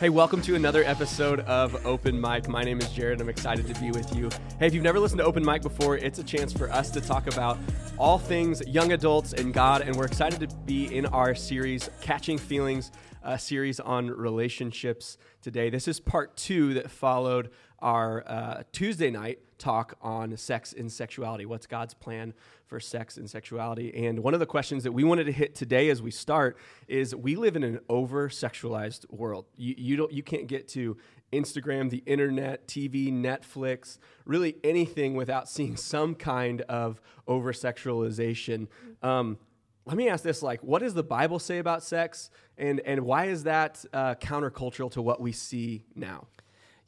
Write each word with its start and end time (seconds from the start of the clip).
Hey, 0.00 0.10
welcome 0.10 0.40
to 0.42 0.54
another 0.54 0.84
episode 0.84 1.40
of 1.40 1.84
Open 1.84 2.20
Mic. 2.20 2.46
My 2.46 2.62
name 2.62 2.78
is 2.78 2.88
Jared. 2.90 3.20
I'm 3.20 3.28
excited 3.28 3.66
to 3.66 3.80
be 3.80 3.90
with 3.90 4.14
you. 4.14 4.28
Hey, 4.60 4.68
if 4.68 4.72
you've 4.72 4.84
never 4.84 5.00
listened 5.00 5.18
to 5.18 5.24
Open 5.24 5.44
Mic 5.44 5.60
before, 5.60 5.96
it's 5.96 6.20
a 6.20 6.22
chance 6.22 6.52
for 6.52 6.70
us 6.70 6.92
to 6.92 7.00
talk 7.00 7.26
about 7.26 7.58
all 7.98 8.16
things 8.16 8.62
young 8.68 8.92
adults 8.92 9.32
and 9.32 9.52
God, 9.52 9.82
and 9.82 9.96
we're 9.96 10.04
excited 10.04 10.38
to 10.48 10.56
be 10.66 10.96
in 10.96 11.04
our 11.06 11.34
series, 11.34 11.90
Catching 12.00 12.38
Feelings, 12.38 12.92
a 13.24 13.36
series 13.36 13.80
on 13.80 14.06
relationships 14.06 15.18
today. 15.42 15.68
This 15.68 15.88
is 15.88 15.98
part 15.98 16.36
two 16.36 16.74
that 16.74 16.92
followed 16.92 17.50
our 17.80 18.22
uh, 18.24 18.62
Tuesday 18.70 19.10
night 19.10 19.40
talk 19.58 19.96
on 20.00 20.36
sex 20.36 20.72
and 20.72 20.90
sexuality. 20.90 21.46
What's 21.46 21.66
God's 21.66 21.94
plan 21.94 22.34
for 22.66 22.80
sex 22.80 23.16
and 23.16 23.28
sexuality? 23.28 24.06
And 24.06 24.20
one 24.20 24.34
of 24.34 24.40
the 24.40 24.46
questions 24.46 24.84
that 24.84 24.92
we 24.92 25.04
wanted 25.04 25.24
to 25.24 25.32
hit 25.32 25.54
today 25.54 25.90
as 25.90 26.00
we 26.00 26.10
start 26.10 26.56
is 26.86 27.14
we 27.14 27.36
live 27.36 27.56
in 27.56 27.64
an 27.64 27.80
over 27.88 28.28
sexualized 28.28 29.10
world. 29.10 29.46
You, 29.56 29.74
you, 29.76 29.96
don't, 29.96 30.12
you 30.12 30.22
can't 30.22 30.46
get 30.46 30.68
to 30.68 30.96
Instagram, 31.32 31.90
the 31.90 32.02
internet, 32.06 32.66
TV, 32.66 33.12
Netflix, 33.12 33.98
really 34.24 34.56
anything 34.64 35.14
without 35.14 35.48
seeing 35.48 35.76
some 35.76 36.14
kind 36.14 36.62
of 36.62 37.00
over 37.26 37.52
sexualization. 37.52 38.68
Um, 39.02 39.38
let 39.84 39.96
me 39.96 40.08
ask 40.10 40.22
this 40.22 40.42
like 40.42 40.62
what 40.62 40.82
does 40.82 40.92
the 40.92 41.02
bible 41.02 41.38
say 41.38 41.56
about 41.56 41.82
sex 41.82 42.28
and 42.58 42.78
and 42.80 43.00
why 43.00 43.24
is 43.24 43.44
that 43.44 43.82
uh, 43.94 44.14
countercultural 44.16 44.90
to 44.90 45.00
what 45.00 45.18
we 45.18 45.32
see 45.32 45.82
now 45.94 46.26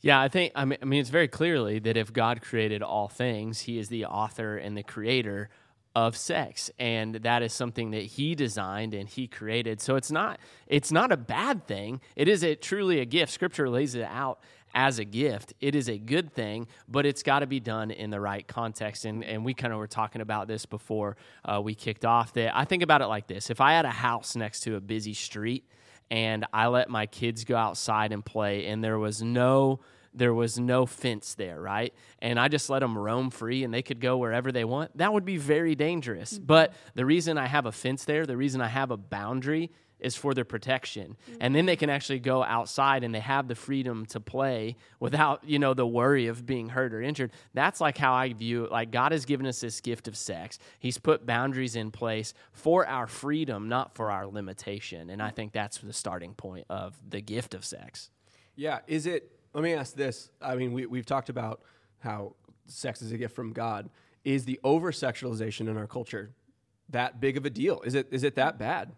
yeah, 0.03 0.21
I 0.21 0.29
think 0.29 0.53
I 0.55 0.65
mean, 0.65 0.79
I 0.81 0.85
mean 0.85 1.01
it's 1.01 1.11
very 1.11 1.29
clearly 1.29 1.79
that 1.81 1.97
if 1.97 2.13
God 2.13 2.41
created 2.41 2.83
all 2.83 3.09
things, 3.09 3.61
He 3.61 3.79
is 3.79 3.89
the 3.89 4.07
author 4.07 4.57
and 4.57 4.77
the 4.77 4.83
creator 4.83 5.51
of 5.95 6.17
sex, 6.17 6.71
and 6.79 7.17
that 7.17 7.43
is 7.43 7.53
something 7.53 7.91
that 7.91 8.03
He 8.03 8.35
designed 8.35 8.95
and 8.95 9.09
He 9.09 9.27
created. 9.27 9.81
So 9.81 9.97
it's 9.97 10.11
not 10.11 10.41
it's 10.67 10.91
not 10.91 11.13
a 11.13 11.17
bad 11.17 11.67
thing. 11.67 12.01
It 12.17 12.29
is 12.29 12.43
a 12.43 12.55
truly 12.55 13.01
a 13.01 13.05
gift. 13.05 13.33
Scripture 13.33 13.69
lays 13.69 13.95
it 13.95 14.05
out 14.05 14.41
as 14.75 14.99
a 14.99 15.05
gift. 15.05 15.53
It 15.61 15.75
is 15.75 15.89
a 15.89 15.99
good 15.99 16.33
thing, 16.33 16.69
but 16.89 17.05
it's 17.05 17.23
got 17.23 17.41
to 17.41 17.47
be 17.47 17.61
done 17.61 17.91
in 17.91 18.11
the 18.11 18.21
right 18.21 18.47
context. 18.47 19.05
And 19.05 19.23
and 19.23 19.45
we 19.45 19.53
kind 19.53 19.73
of 19.73 19.79
were 19.79 19.87
talking 19.87 20.23
about 20.23 20.49
this 20.49 20.65
before 20.65 21.19
uh, 21.45 21.61
we 21.63 21.75
kicked 21.75 22.07
off. 22.07 22.33
That 22.33 22.57
I 22.57 22.65
think 22.65 22.83
about 22.83 23.03
it 23.03 23.07
like 23.07 23.27
this: 23.27 23.51
if 23.51 23.61
I 23.61 23.73
had 23.73 23.85
a 23.85 23.91
house 23.91 24.35
next 24.35 24.61
to 24.61 24.77
a 24.77 24.81
busy 24.81 25.13
street 25.13 25.65
and 26.11 26.47
I 26.53 26.67
let 26.67 26.89
my 26.89 27.07
kids 27.07 27.45
go 27.45 27.57
outside 27.57 28.13
and 28.13 28.25
play, 28.25 28.67
and 28.67 28.83
there 28.83 28.99
was 28.99 29.23
no 29.23 29.81
there 30.13 30.35
was 30.35 30.59
no 30.59 30.87
fence 30.87 31.35
there, 31.35 31.61
right? 31.61 31.95
And 32.21 32.39
I 32.39 32.49
just 32.49 32.69
let 32.69 32.81
them 32.81 32.99
roam 32.99 33.31
free 33.31 33.63
and 33.63 33.73
they 33.73 33.83
could 33.83 34.01
go 34.01 34.17
wherever 34.19 34.51
they 34.51 34.65
want. 34.65 34.97
That 34.99 35.13
would 35.13 35.25
be 35.25 35.37
very 35.37 35.75
dangerous. 35.75 36.35
Mm-hmm. 36.35 36.47
But 36.47 36.75
the 36.95 37.07
reason 37.07 37.39
I 37.39 37.47
have 37.47 37.67
a 37.67 37.73
fence 37.73 38.05
there, 38.05 38.27
the 38.27 38.37
reason 38.37 38.61
I 38.61 38.67
have 38.67 38.91
a 38.91 38.97
boundary 38.97 39.71
is 40.03 40.17
for 40.17 40.35
their 40.35 40.45
protection. 40.45 41.17
Mm-hmm. 41.31 41.39
And 41.41 41.55
then 41.55 41.67
they 41.67 41.77
can 41.77 41.91
actually 41.91 42.21
go 42.21 42.43
outside 42.43 43.05
and 43.05 43.15
they 43.15 43.21
have 43.21 43.49
the 43.49 43.55
freedom 43.55 44.07
to 44.07 44.21
play 44.21 44.77
without, 44.99 45.43
you 45.45 45.59
know, 45.59 45.75
the 45.75 45.87
worry 45.87 46.27
of 46.27 46.47
being 46.47 46.71
hurt 46.71 46.93
or 46.95 47.03
injured. 47.03 47.33
That's 47.55 47.81
like 47.81 47.99
how 47.99 48.13
I 48.13 48.33
view 48.33 48.65
it. 48.65 48.73
Like 48.73 48.91
God 48.91 49.13
has 49.13 49.25
given 49.25 49.47
us 49.47 49.61
this 49.61 49.81
gift 49.81 50.09
of 50.09 50.17
sex. 50.17 50.59
He's 50.79 50.99
put 50.99 51.27
boundaries 51.27 51.77
in 51.77 51.91
place 51.91 52.35
for 52.53 52.87
our 52.87 53.07
freedom, 53.07 53.69
not 53.69 53.95
for 53.95 54.11
our 54.11 54.27
limitation. 54.27 55.11
And 55.11 55.23
I 55.23 55.31
think 55.31 55.53
that's 55.53 55.79
the 55.79 55.93
starting 55.93 56.35
point 56.35 56.67
of 56.69 56.97
the 57.09 57.21
gift 57.21 57.55
of 57.55 57.65
sex. 57.65 58.11
Yeah, 58.57 58.81
is 58.87 59.07
it 59.07 59.31
let 59.55 59.65
me 59.65 59.75
ask 59.75 59.95
this. 59.95 60.31
I 60.41 60.55
mean, 60.55 60.73
we, 60.73 60.87
we've 60.87 61.07
talked 61.07 61.29
about 61.29 61.63
how 61.99 62.35
sex 62.67 63.03
is 63.03 63.13
a 63.13 63.19
gift 63.19 63.35
from 63.35 63.53
God. 63.53 63.91
Is 64.25 64.45
the 64.45 64.61
over 64.63 64.93
sexualization 64.93 65.69
in 65.69 65.77
our 65.77 65.87
culture 65.87 66.35
that 66.91 67.21
big 67.21 67.37
of 67.37 67.47
a 67.47 67.51
deal? 67.51 67.81
Is 67.83 67.95
it 67.95 68.09
is 68.11 68.23
it 68.23 68.35
that 68.37 68.59
bad? 68.59 68.93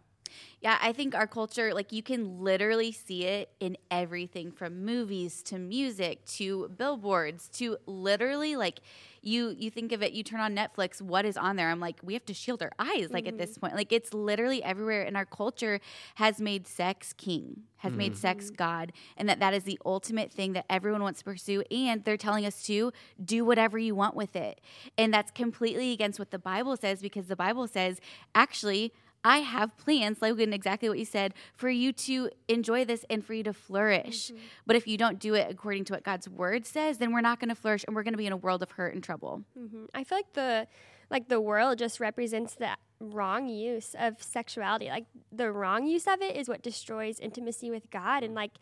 Yeah, 0.61 0.79
I 0.81 0.93
think 0.93 1.15
our 1.15 1.27
culture, 1.27 1.75
like 1.75 1.93
you 1.93 2.03
can 2.03 2.43
literally 2.43 2.93
see 2.93 3.25
it 3.25 3.51
in 3.59 3.77
everything 3.91 4.53
from 4.53 4.85
movies 4.85 5.43
to 5.45 5.59
music 5.59 6.25
to 6.27 6.69
billboards 6.77 7.49
to 7.55 7.79
literally 7.87 8.55
like 8.55 8.81
you 9.23 9.55
you 9.57 9.71
think 9.71 9.93
of 9.93 10.03
it, 10.03 10.13
you 10.13 10.23
turn 10.23 10.41
on 10.41 10.55
Netflix, 10.55 11.01
what 11.01 11.25
is 11.25 11.37
on 11.37 11.57
there? 11.57 11.71
I'm 11.71 11.81
like, 11.81 12.01
we 12.03 12.13
have 12.15 12.25
to 12.27 12.35
shield 12.35 12.63
our 12.63 12.73
eyes 12.79 13.11
like 13.11 13.25
mm-hmm. 13.25 13.35
at 13.35 13.39
this 13.39 13.53
mm-hmm. 13.53 13.61
point. 13.61 13.77
Like 13.77 13.93
it's 13.93 14.13
literally 14.13 14.63
everywhere 14.63 15.03
and 15.03 15.17
our 15.17 15.25
culture 15.25 15.81
has 16.17 16.41
made 16.41 16.67
sex 16.67 17.13
king, 17.13 17.63
has 17.79 17.91
mm-hmm. 17.91 17.99
made 17.99 18.17
sex 18.17 18.51
god, 18.51 18.93
and 19.17 19.29
that 19.29 19.41
that 19.41 19.55
is 19.55 19.65
the 19.65 19.79
ultimate 19.85 20.31
thing 20.31 20.53
that 20.53 20.67
everyone 20.69 21.03
wants 21.03 21.21
to 21.21 21.25
pursue 21.25 21.63
and 21.71 22.05
they're 22.05 22.17
telling 22.17 22.45
us 22.45 22.63
to 22.65 22.93
do 23.25 23.45
whatever 23.45 23.79
you 23.79 23.95
want 23.95 24.15
with 24.15 24.37
it. 24.37 24.61
And 24.99 25.15
that's 25.15 25.31
completely 25.31 25.93
against 25.93 26.19
what 26.19 26.31
the 26.31 26.39
Bible 26.39 26.77
says 26.77 27.01
because 27.01 27.27
the 27.27 27.37
Bible 27.37 27.67
says 27.69 28.01
actually 28.35 28.93
I 29.25 29.39
have 29.39 29.77
plans, 29.77 30.21
Logan, 30.21 30.53
exactly 30.53 30.89
what 30.89 30.99
you 30.99 31.05
said, 31.05 31.35
for 31.55 31.69
you 31.69 31.93
to 31.93 32.31
enjoy 32.49 32.85
this 32.85 33.05
and 33.09 33.25
for 33.25 33.35
you 33.35 33.43
to 33.45 33.53
flourish. 33.53 34.29
Mm-hmm. 34.29 34.43
But 34.67 34.77
if 34.77 34.87
you 34.87 34.97
don't 34.97 35.19
do 35.19 35.35
it 35.35 35.51
according 35.51 35.85
to 35.87 35.93
what 35.93 36.03
God's 36.03 36.29
word 36.29 36.67
says, 36.67 36.99
then 36.99 37.13
we're 37.13 37.21
not 37.21 37.39
going 37.39 37.49
to 37.49 37.55
flourish 37.55 37.85
and 37.87 37.95
we're 37.95 38.03
going 38.03 38.15
to 38.15 38.19
be 38.19 38.27
in 38.27 38.33
a 38.33 38.37
world 38.37 38.63
of 38.63 38.73
hurt 38.73 38.95
and 38.95 39.03
trouble. 39.03 39.45
Mm-hmm. 39.59 39.85
I 39.95 40.05
feel 40.05 40.19
like 40.19 40.33
the 40.33 40.67
like 41.11 41.29
the 41.29 41.41
world 41.41 41.79
just 41.79 42.01
represents 42.01 42.55
the 42.55 42.71
wrong 42.99 43.47
use 43.47 43.95
of 43.99 44.23
sexuality. 44.23 44.89
Like 44.89 45.05
the 45.31 45.53
wrong 45.53 45.87
use 45.87 46.07
of 46.07 46.23
it 46.23 46.37
is 46.37 46.49
what 46.49 46.63
destroys 46.63 47.21
intimacy 47.21 47.71
with 47.71 47.91
God 47.91 48.23
and 48.23 48.35
like 48.35 48.53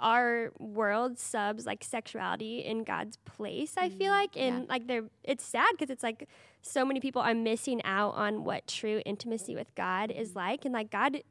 our 0.00 0.52
world 0.58 1.18
subs 1.18 1.66
like 1.66 1.84
sexuality 1.84 2.60
in 2.60 2.84
God's 2.84 3.16
place, 3.18 3.74
I 3.76 3.88
feel 3.88 4.12
mm-hmm. 4.12 4.20
like. 4.20 4.36
And 4.36 4.60
yeah. 4.60 4.66
like 4.68 4.86
they're 4.86 5.04
it's 5.24 5.44
sad 5.44 5.70
because 5.72 5.90
it's 5.90 6.02
like 6.02 6.28
so 6.62 6.84
many 6.84 7.00
people 7.00 7.22
are 7.22 7.34
missing 7.34 7.82
out 7.84 8.14
on 8.14 8.44
what 8.44 8.66
true 8.66 9.02
intimacy 9.04 9.54
with 9.54 9.74
God 9.74 10.10
is 10.10 10.30
mm-hmm. 10.30 10.38
like. 10.38 10.64
And 10.64 10.74
like 10.74 10.90
God 10.90 11.22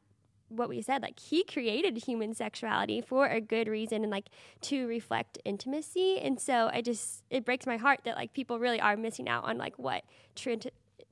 what 0.50 0.70
we 0.70 0.82
said, 0.82 1.02
like 1.02 1.20
he 1.20 1.44
created 1.44 1.98
human 1.98 2.34
sexuality 2.34 3.02
for 3.02 3.28
a 3.28 3.42
good 3.42 3.68
reason 3.68 4.04
and 4.04 4.12
like 4.12 4.28
to 4.62 4.88
reflect 4.88 5.38
intimacy. 5.44 6.20
And 6.20 6.40
so 6.40 6.70
I 6.72 6.82
just 6.82 7.24
it 7.30 7.46
breaks 7.46 7.66
my 7.66 7.78
heart 7.78 8.02
that 8.06 8.16
like 8.16 8.34
people 8.34 8.60
really 8.60 8.80
are 8.80 8.96
missing 8.96 9.28
out 9.28 9.44
on 9.44 9.58
like 9.58 9.78
what 9.78 10.04
true 10.36 10.58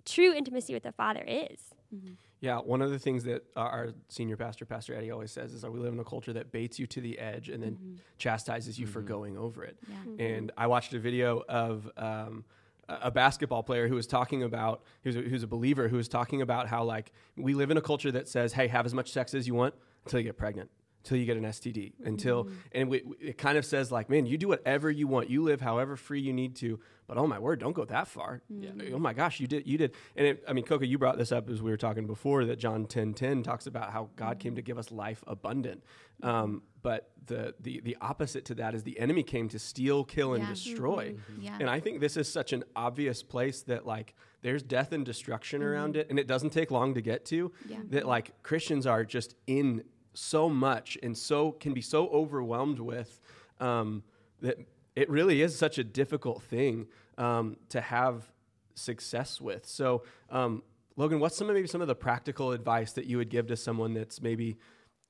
true 0.06 0.34
intimacy 0.34 0.74
with 0.74 0.84
the 0.84 0.92
Father 0.92 1.24
is. 1.28 1.74
Mm-hmm. 1.94 2.14
Yeah, 2.46 2.60
one 2.60 2.84
of 2.84 2.92
the 2.92 3.00
things 3.00 3.24
that 3.24 3.44
our 3.56 3.90
senior 4.08 4.38
pastor, 4.38 4.66
Pastor 4.66 4.94
Eddie, 4.94 5.10
always 5.10 5.32
says 5.32 5.52
is 5.52 5.64
that 5.64 5.72
we 5.72 5.80
live 5.80 5.94
in 5.94 6.00
a 6.00 6.04
culture 6.04 6.32
that 6.34 6.52
baits 6.52 6.78
you 6.78 6.86
to 6.86 7.02
the 7.02 7.18
edge 7.18 7.50
and 7.50 7.64
then 7.64 7.72
mm-hmm. 7.72 7.96
chastises 8.20 8.78
you 8.78 8.86
mm-hmm. 8.86 8.94
for 8.94 9.02
going 9.02 9.36
over 9.36 9.64
it. 9.64 9.78
Yeah. 9.88 9.96
Mm-hmm. 9.96 10.22
And 10.22 10.52
I 10.56 10.68
watched 10.68 10.94
a 10.94 11.00
video 11.00 11.44
of 11.50 11.90
um, 11.98 12.46
a 12.88 13.10
basketball 13.10 13.64
player 13.64 13.88
who 13.88 13.96
was 13.96 14.06
talking 14.06 14.44
about 14.44 14.84
who's 15.04 15.16
a, 15.16 15.22
who's 15.22 15.42
a 15.42 15.48
believer 15.48 15.88
who 15.88 15.98
was 15.98 16.08
talking 16.08 16.44
about 16.44 16.68
how 16.68 16.84
like 16.84 17.12
we 17.36 17.56
live 17.56 17.72
in 17.72 17.78
a 17.78 17.82
culture 17.82 18.12
that 18.12 18.28
says, 18.28 18.54
"Hey, 18.54 18.68
have 18.68 18.86
as 18.86 18.94
much 18.94 19.12
sex 19.12 19.34
as 19.34 19.48
you 19.48 19.56
want 19.56 19.74
until 20.06 20.20
you 20.20 20.26
get 20.26 20.38
pregnant." 20.38 20.70
Until 21.06 21.18
you 21.18 21.26
get 21.26 21.38
an 21.38 21.44
STD. 21.44 21.94
Until 22.04 22.46
mm-hmm. 22.46 22.56
and 22.72 22.90
we, 22.90 23.04
it 23.20 23.38
kind 23.38 23.58
of 23.58 23.66
says 23.66 23.92
like, 23.92 24.10
man, 24.10 24.26
you 24.26 24.38
do 24.38 24.48
whatever 24.48 24.90
you 24.90 25.08
want. 25.08 25.30
You 25.30 25.44
live 25.44 25.62
however 25.62 25.96
free 25.96 26.20
you 26.20 26.34
need 26.34 26.56
to. 26.58 26.80
But 27.08 27.18
oh 27.18 27.28
my 27.28 27.38
word, 27.38 27.60
don't 27.60 27.74
go 27.74 27.86
that 27.86 28.08
far. 28.08 28.42
Mm-hmm. 28.52 28.96
Oh 28.96 28.98
my 28.98 29.14
gosh, 29.14 29.40
you 29.40 29.46
did 29.46 29.68
you 29.68 29.78
did. 29.78 29.94
And 30.16 30.28
it, 30.28 30.44
I 30.48 30.54
mean, 30.54 30.66
Coco, 30.66 30.84
you 30.84 30.98
brought 30.98 31.20
this 31.20 31.32
up 31.32 31.48
as 31.50 31.62
we 31.62 31.70
were 31.70 31.78
talking 31.78 32.08
before 32.08 32.46
that 32.46 32.58
John 32.58 32.86
ten 32.86 33.14
ten 33.14 33.44
talks 33.44 33.68
about 33.68 33.92
how 33.92 34.10
God 34.16 34.40
came 34.40 34.56
to 34.56 34.64
give 34.64 34.80
us 34.80 34.92
life 34.92 35.24
abundant. 35.28 35.84
Um, 36.24 36.64
but 36.82 37.12
the, 37.28 37.54
the 37.60 37.82
the 37.82 37.98
opposite 38.02 38.46
to 38.46 38.56
that 38.56 38.74
is 38.74 38.82
the 38.82 39.00
enemy 39.00 39.22
came 39.22 39.48
to 39.50 39.60
steal, 39.60 40.04
kill, 40.04 40.34
and 40.34 40.44
yeah. 40.44 40.50
destroy. 40.50 41.14
Mm-hmm. 41.14 41.42
Yeah. 41.44 41.58
And 41.60 41.70
I 41.70 41.80
think 41.80 42.00
this 42.00 42.18
is 42.18 42.32
such 42.32 42.54
an 42.54 42.64
obvious 42.76 43.22
place 43.22 43.62
that 43.64 43.86
like 43.86 44.16
there's 44.42 44.64
death 44.64 44.92
and 44.92 45.06
destruction 45.06 45.62
mm-hmm. 45.62 45.70
around 45.70 45.96
it, 45.98 46.10
and 46.10 46.18
it 46.18 46.26
doesn't 46.26 46.52
take 46.52 46.72
long 46.72 46.96
to 46.96 47.02
get 47.02 47.26
to. 47.26 47.52
Yeah. 47.68 47.78
That 47.90 48.08
like 48.08 48.42
Christians 48.42 48.88
are 48.88 49.04
just 49.04 49.36
in 49.46 49.84
so 50.16 50.50
much 50.50 50.98
and 51.04 51.18
so 51.18 51.52
can 51.52 51.74
be 51.74 51.82
so 51.82 52.08
overwhelmed 52.10 52.80
with 52.80 53.20
um, 53.60 54.04
that 54.42 54.58
it 54.96 55.10
really 55.10 55.42
is 55.42 55.58
such 55.58 55.78
a 55.78 55.84
difficult 55.84 56.42
thing 56.42 56.88
um, 57.18 57.58
to 57.70 57.82
have 57.82 58.32
success 58.76 59.40
with. 59.42 59.66
So, 59.66 60.04
um, 60.30 60.64
Logan, 60.98 61.20
what's 61.20 61.36
some 61.36 61.50
of 61.50 61.56
maybe 61.56 61.68
some 61.68 61.82
of 61.82 61.88
the 61.88 61.96
practical 61.96 62.52
advice 62.52 62.94
that 62.94 63.06
you 63.06 63.18
would 63.18 63.30
give 63.30 63.48
to 63.48 63.58
someone 63.58 63.94
that's 63.94 64.22
maybe 64.22 64.58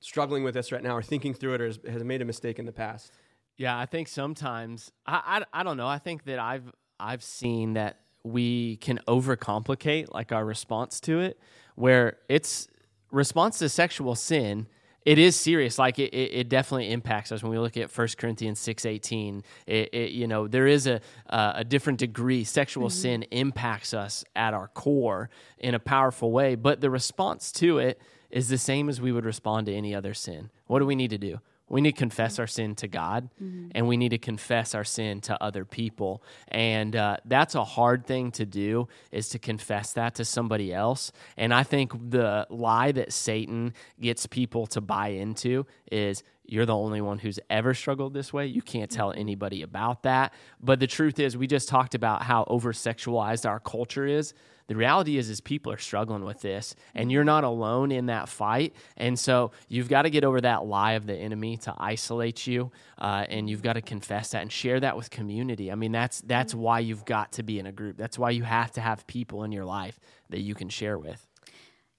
struggling 0.00 0.42
with 0.42 0.54
this 0.54 0.72
right 0.72 0.82
now, 0.82 0.96
or 0.96 1.02
thinking 1.02 1.32
through 1.32 1.54
it, 1.54 1.60
or 1.60 1.66
has, 1.66 2.04
made 2.04 2.22
a 2.22 2.24
mistake 2.24 2.58
in 2.58 2.66
the 2.66 2.72
past? 2.72 3.12
Yeah, 3.56 3.78
I 3.78 3.86
think 3.86 4.08
sometimes 4.08 4.90
I, 5.06 5.42
I, 5.52 5.60
I 5.60 5.62
don't 5.62 5.76
know. 5.76 5.86
I 5.86 5.98
think 5.98 6.24
that 6.24 6.38
I've 6.38 6.72
I've 6.98 7.22
seen 7.22 7.74
that 7.74 8.00
we 8.24 8.76
can 8.78 8.98
overcomplicate 9.06 10.12
like 10.12 10.32
our 10.32 10.44
response 10.44 10.98
to 11.00 11.20
it, 11.20 11.38
where 11.76 12.18
it's 12.28 12.66
response 13.12 13.58
to 13.60 13.68
sexual 13.68 14.16
sin 14.16 14.66
it 15.06 15.18
is 15.18 15.36
serious. 15.36 15.78
Like 15.78 16.00
it, 16.00 16.12
it, 16.12 16.32
it, 16.32 16.48
definitely 16.48 16.90
impacts 16.90 17.30
us 17.30 17.40
when 17.40 17.52
we 17.52 17.58
look 17.58 17.76
at 17.76 17.96
1 17.96 18.08
Corinthians 18.18 18.58
six 18.58 18.84
eighteen. 18.84 19.44
It, 19.66 19.94
it 19.94 20.10
you 20.10 20.26
know 20.26 20.48
there 20.48 20.66
is 20.66 20.88
a 20.88 21.00
uh, 21.30 21.52
a 21.54 21.64
different 21.64 22.00
degree. 22.00 22.42
Sexual 22.42 22.88
mm-hmm. 22.88 23.00
sin 23.00 23.22
impacts 23.30 23.94
us 23.94 24.24
at 24.34 24.52
our 24.52 24.66
core 24.68 25.30
in 25.58 25.74
a 25.74 25.78
powerful 25.78 26.32
way, 26.32 26.56
but 26.56 26.80
the 26.80 26.90
response 26.90 27.52
to 27.52 27.78
it 27.78 28.00
is 28.30 28.48
the 28.48 28.58
same 28.58 28.88
as 28.88 29.00
we 29.00 29.12
would 29.12 29.24
respond 29.24 29.66
to 29.66 29.72
any 29.72 29.94
other 29.94 30.12
sin. 30.12 30.50
What 30.66 30.80
do 30.80 30.86
we 30.86 30.96
need 30.96 31.10
to 31.10 31.18
do? 31.18 31.40
We 31.68 31.80
need 31.80 31.92
to 31.92 31.98
confess 31.98 32.38
our 32.38 32.46
sin 32.46 32.76
to 32.76 32.88
God 32.88 33.28
mm-hmm. 33.42 33.68
and 33.74 33.88
we 33.88 33.96
need 33.96 34.10
to 34.10 34.18
confess 34.18 34.74
our 34.74 34.84
sin 34.84 35.20
to 35.22 35.42
other 35.42 35.64
people. 35.64 36.22
And 36.48 36.94
uh, 36.94 37.16
that's 37.24 37.54
a 37.54 37.64
hard 37.64 38.06
thing 38.06 38.30
to 38.32 38.46
do 38.46 38.88
is 39.10 39.30
to 39.30 39.38
confess 39.38 39.92
that 39.94 40.14
to 40.16 40.24
somebody 40.24 40.72
else. 40.72 41.10
And 41.36 41.52
I 41.52 41.64
think 41.64 42.10
the 42.10 42.46
lie 42.50 42.92
that 42.92 43.12
Satan 43.12 43.74
gets 44.00 44.26
people 44.26 44.66
to 44.68 44.80
buy 44.80 45.08
into 45.08 45.66
is 45.90 46.22
you're 46.48 46.66
the 46.66 46.76
only 46.76 47.00
one 47.00 47.18
who's 47.18 47.38
ever 47.50 47.74
struggled 47.74 48.14
this 48.14 48.32
way. 48.32 48.46
You 48.46 48.62
can't 48.62 48.90
tell 48.90 49.12
anybody 49.12 49.62
about 49.62 50.02
that. 50.02 50.32
But 50.60 50.80
the 50.80 50.86
truth 50.86 51.18
is, 51.18 51.36
we 51.36 51.46
just 51.46 51.68
talked 51.68 51.94
about 51.94 52.22
how 52.22 52.44
over 52.48 52.72
sexualized 52.72 53.48
our 53.48 53.60
culture 53.60 54.06
is. 54.06 54.34
The 54.68 54.74
reality 54.74 55.16
is, 55.16 55.30
is 55.30 55.40
people 55.40 55.70
are 55.72 55.78
struggling 55.78 56.24
with 56.24 56.40
this, 56.40 56.74
and 56.94 57.12
you're 57.12 57.24
not 57.24 57.44
alone 57.44 57.92
in 57.92 58.06
that 58.06 58.28
fight. 58.28 58.74
And 58.96 59.16
so 59.16 59.52
you've 59.68 59.88
got 59.88 60.02
to 60.02 60.10
get 60.10 60.24
over 60.24 60.40
that 60.40 60.66
lie 60.66 60.92
of 60.92 61.06
the 61.06 61.14
enemy 61.14 61.56
to 61.58 61.74
isolate 61.78 62.48
you, 62.48 62.72
uh, 62.98 63.26
and 63.28 63.48
you've 63.48 63.62
got 63.62 63.74
to 63.74 63.82
confess 63.82 64.30
that 64.30 64.42
and 64.42 64.50
share 64.50 64.80
that 64.80 64.96
with 64.96 65.10
community. 65.10 65.70
I 65.70 65.76
mean, 65.76 65.92
that's 65.92 66.20
that's 66.20 66.52
why 66.52 66.80
you've 66.80 67.04
got 67.04 67.32
to 67.32 67.44
be 67.44 67.60
in 67.60 67.66
a 67.66 67.72
group. 67.72 67.96
That's 67.96 68.18
why 68.18 68.30
you 68.30 68.42
have 68.42 68.72
to 68.72 68.80
have 68.80 69.06
people 69.06 69.44
in 69.44 69.52
your 69.52 69.64
life 69.64 70.00
that 70.30 70.40
you 70.40 70.56
can 70.56 70.68
share 70.68 70.98
with. 70.98 71.24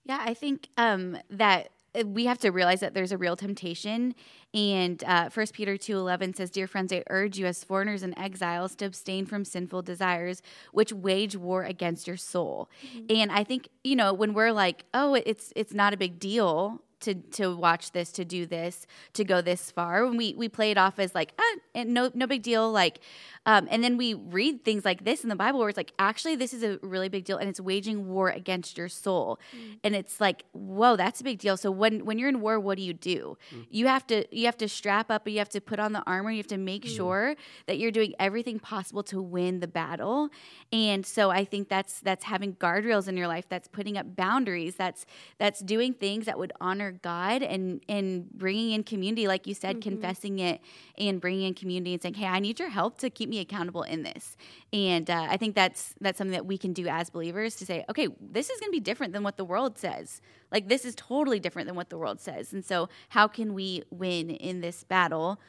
Yeah, 0.03 0.21
I 0.21 0.33
think 0.33 0.69
um, 0.77 1.17
that 1.29 1.69
we 2.05 2.25
have 2.25 2.37
to 2.37 2.49
realize 2.49 2.79
that 2.79 2.93
there's 2.93 3.11
a 3.11 3.17
real 3.17 3.35
temptation 3.35 4.13
and 4.53 5.03
uh, 5.05 5.29
peter 5.53 5.75
2.11 5.75 6.35
says 6.35 6.49
dear 6.49 6.67
friends 6.67 6.91
i 6.93 7.03
urge 7.09 7.37
you 7.37 7.45
as 7.45 7.63
foreigners 7.63 8.03
and 8.03 8.17
exiles 8.17 8.75
to 8.75 8.85
abstain 8.85 9.25
from 9.25 9.43
sinful 9.43 9.81
desires 9.81 10.41
which 10.71 10.93
wage 10.93 11.35
war 11.35 11.63
against 11.63 12.07
your 12.07 12.17
soul 12.17 12.69
mm-hmm. 12.85 13.05
and 13.09 13.31
i 13.31 13.43
think 13.43 13.69
you 13.83 13.95
know 13.95 14.13
when 14.13 14.33
we're 14.33 14.51
like 14.51 14.85
oh 14.93 15.13
it's 15.13 15.51
it's 15.55 15.73
not 15.73 15.93
a 15.93 15.97
big 15.97 16.19
deal 16.19 16.81
to 16.99 17.13
to 17.13 17.55
watch 17.55 17.91
this, 17.91 18.11
to 18.13 18.25
do 18.25 18.45
this, 18.45 18.87
to 19.13 19.23
go 19.23 19.41
this 19.41 19.71
far. 19.71 20.05
When 20.05 20.17
we 20.17 20.33
we 20.35 20.49
play 20.49 20.71
it 20.71 20.77
off 20.77 20.99
as 20.99 21.13
like 21.13 21.33
ah, 21.39 21.83
no 21.85 22.09
no 22.13 22.27
big 22.27 22.41
deal, 22.41 22.71
like, 22.71 22.99
um, 23.47 23.65
and 23.71 23.81
then 23.81 23.95
we 23.95 24.13
read 24.13 24.65
things 24.65 24.83
like 24.83 25.05
this 25.05 25.23
in 25.23 25.29
the 25.29 25.35
Bible 25.35 25.59
where 25.59 25.69
it's 25.69 25.77
like 25.77 25.93
actually 25.97 26.35
this 26.35 26.53
is 26.53 26.63
a 26.63 26.79
really 26.83 27.07
big 27.07 27.23
deal, 27.23 27.37
and 27.37 27.49
it's 27.49 27.61
waging 27.61 28.09
war 28.09 28.29
against 28.29 28.77
your 28.77 28.89
soul, 28.89 29.39
mm. 29.55 29.79
and 29.85 29.95
it's 29.95 30.19
like 30.19 30.43
whoa 30.51 30.97
that's 30.97 31.21
a 31.21 31.23
big 31.23 31.39
deal. 31.39 31.55
So 31.55 31.71
when 31.71 32.03
when 32.03 32.19
you're 32.19 32.27
in 32.27 32.41
war, 32.41 32.59
what 32.59 32.77
do 32.77 32.83
you 32.83 32.93
do? 32.93 33.37
Mm. 33.55 33.65
You 33.69 33.87
have 33.87 34.05
to 34.07 34.25
you 34.37 34.45
have 34.47 34.57
to 34.57 34.67
strap 34.67 35.09
up, 35.09 35.25
you 35.29 35.37
have 35.37 35.47
to 35.49 35.61
put 35.61 35.79
on 35.79 35.93
the 35.93 36.03
armor, 36.05 36.29
you 36.29 36.37
have 36.37 36.47
to 36.47 36.57
make 36.57 36.83
mm. 36.83 36.93
sure 36.93 37.35
that 37.67 37.79
you're 37.79 37.91
doing 37.91 38.13
everything 38.19 38.59
possible 38.59 39.01
to 39.03 39.21
win 39.21 39.61
the 39.61 39.67
battle, 39.67 40.29
and 40.73 41.05
so 41.05 41.29
I 41.29 41.45
think 41.45 41.69
that's 41.69 42.01
that's 42.01 42.25
having 42.25 42.55
guardrails 42.55 43.07
in 43.07 43.15
your 43.15 43.27
life, 43.29 43.47
that's 43.47 43.69
putting 43.69 43.97
up 43.97 44.13
boundaries, 44.13 44.75
that's 44.75 45.05
that's 45.37 45.61
doing 45.61 45.93
things 45.93 46.25
that 46.25 46.37
would 46.37 46.51
honor 46.59 46.91
God 46.91 47.43
and 47.43 47.81
and 47.87 48.29
bringing 48.29 48.71
in 48.71 48.83
community, 48.83 49.25
like 49.25 49.47
you 49.47 49.53
said, 49.53 49.77
mm-hmm. 49.77 49.89
confessing 49.89 50.39
it 50.39 50.59
and 50.97 51.21
bringing 51.21 51.47
in 51.47 51.53
community 51.53 51.93
and 51.93 52.01
saying, 52.01 52.15
"Hey, 52.15 52.25
I 52.25 52.39
need 52.39 52.59
your 52.59 52.69
help 52.69 52.97
to 52.97 53.09
keep 53.09 53.29
me 53.29 53.36
accountable 53.39 53.83
in 53.83 54.03
this." 54.03 54.37
And 54.71 55.09
uh, 55.09 55.27
I 55.29 55.37
think 55.37 55.55
that's 55.55 55.95
that's 56.01 56.17
something 56.17 56.33
that 56.33 56.45
we 56.45 56.57
can 56.57 56.73
do 56.73 56.87
as 56.87 57.09
believers 57.09 57.55
to 57.57 57.65
say, 57.65 57.85
"Okay, 57.89 58.07
this 58.19 58.49
is 58.49 58.59
going 58.59 58.69
to 58.69 58.75
be 58.75 58.79
different 58.79 59.13
than 59.13 59.23
what 59.23 59.37
the 59.37 59.45
world 59.45 59.77
says. 59.77 60.21
Like 60.51 60.67
this 60.67 60.85
is 60.85 60.95
totally 60.95 61.39
different 61.39 61.67
than 61.67 61.75
what 61.75 61.89
the 61.89 61.97
world 61.97 62.19
says." 62.19 62.53
And 62.53 62.63
so, 62.63 62.89
how 63.09 63.27
can 63.27 63.53
we 63.53 63.83
win 63.91 64.29
in 64.29 64.61
this 64.61 64.83
battle? 64.83 65.39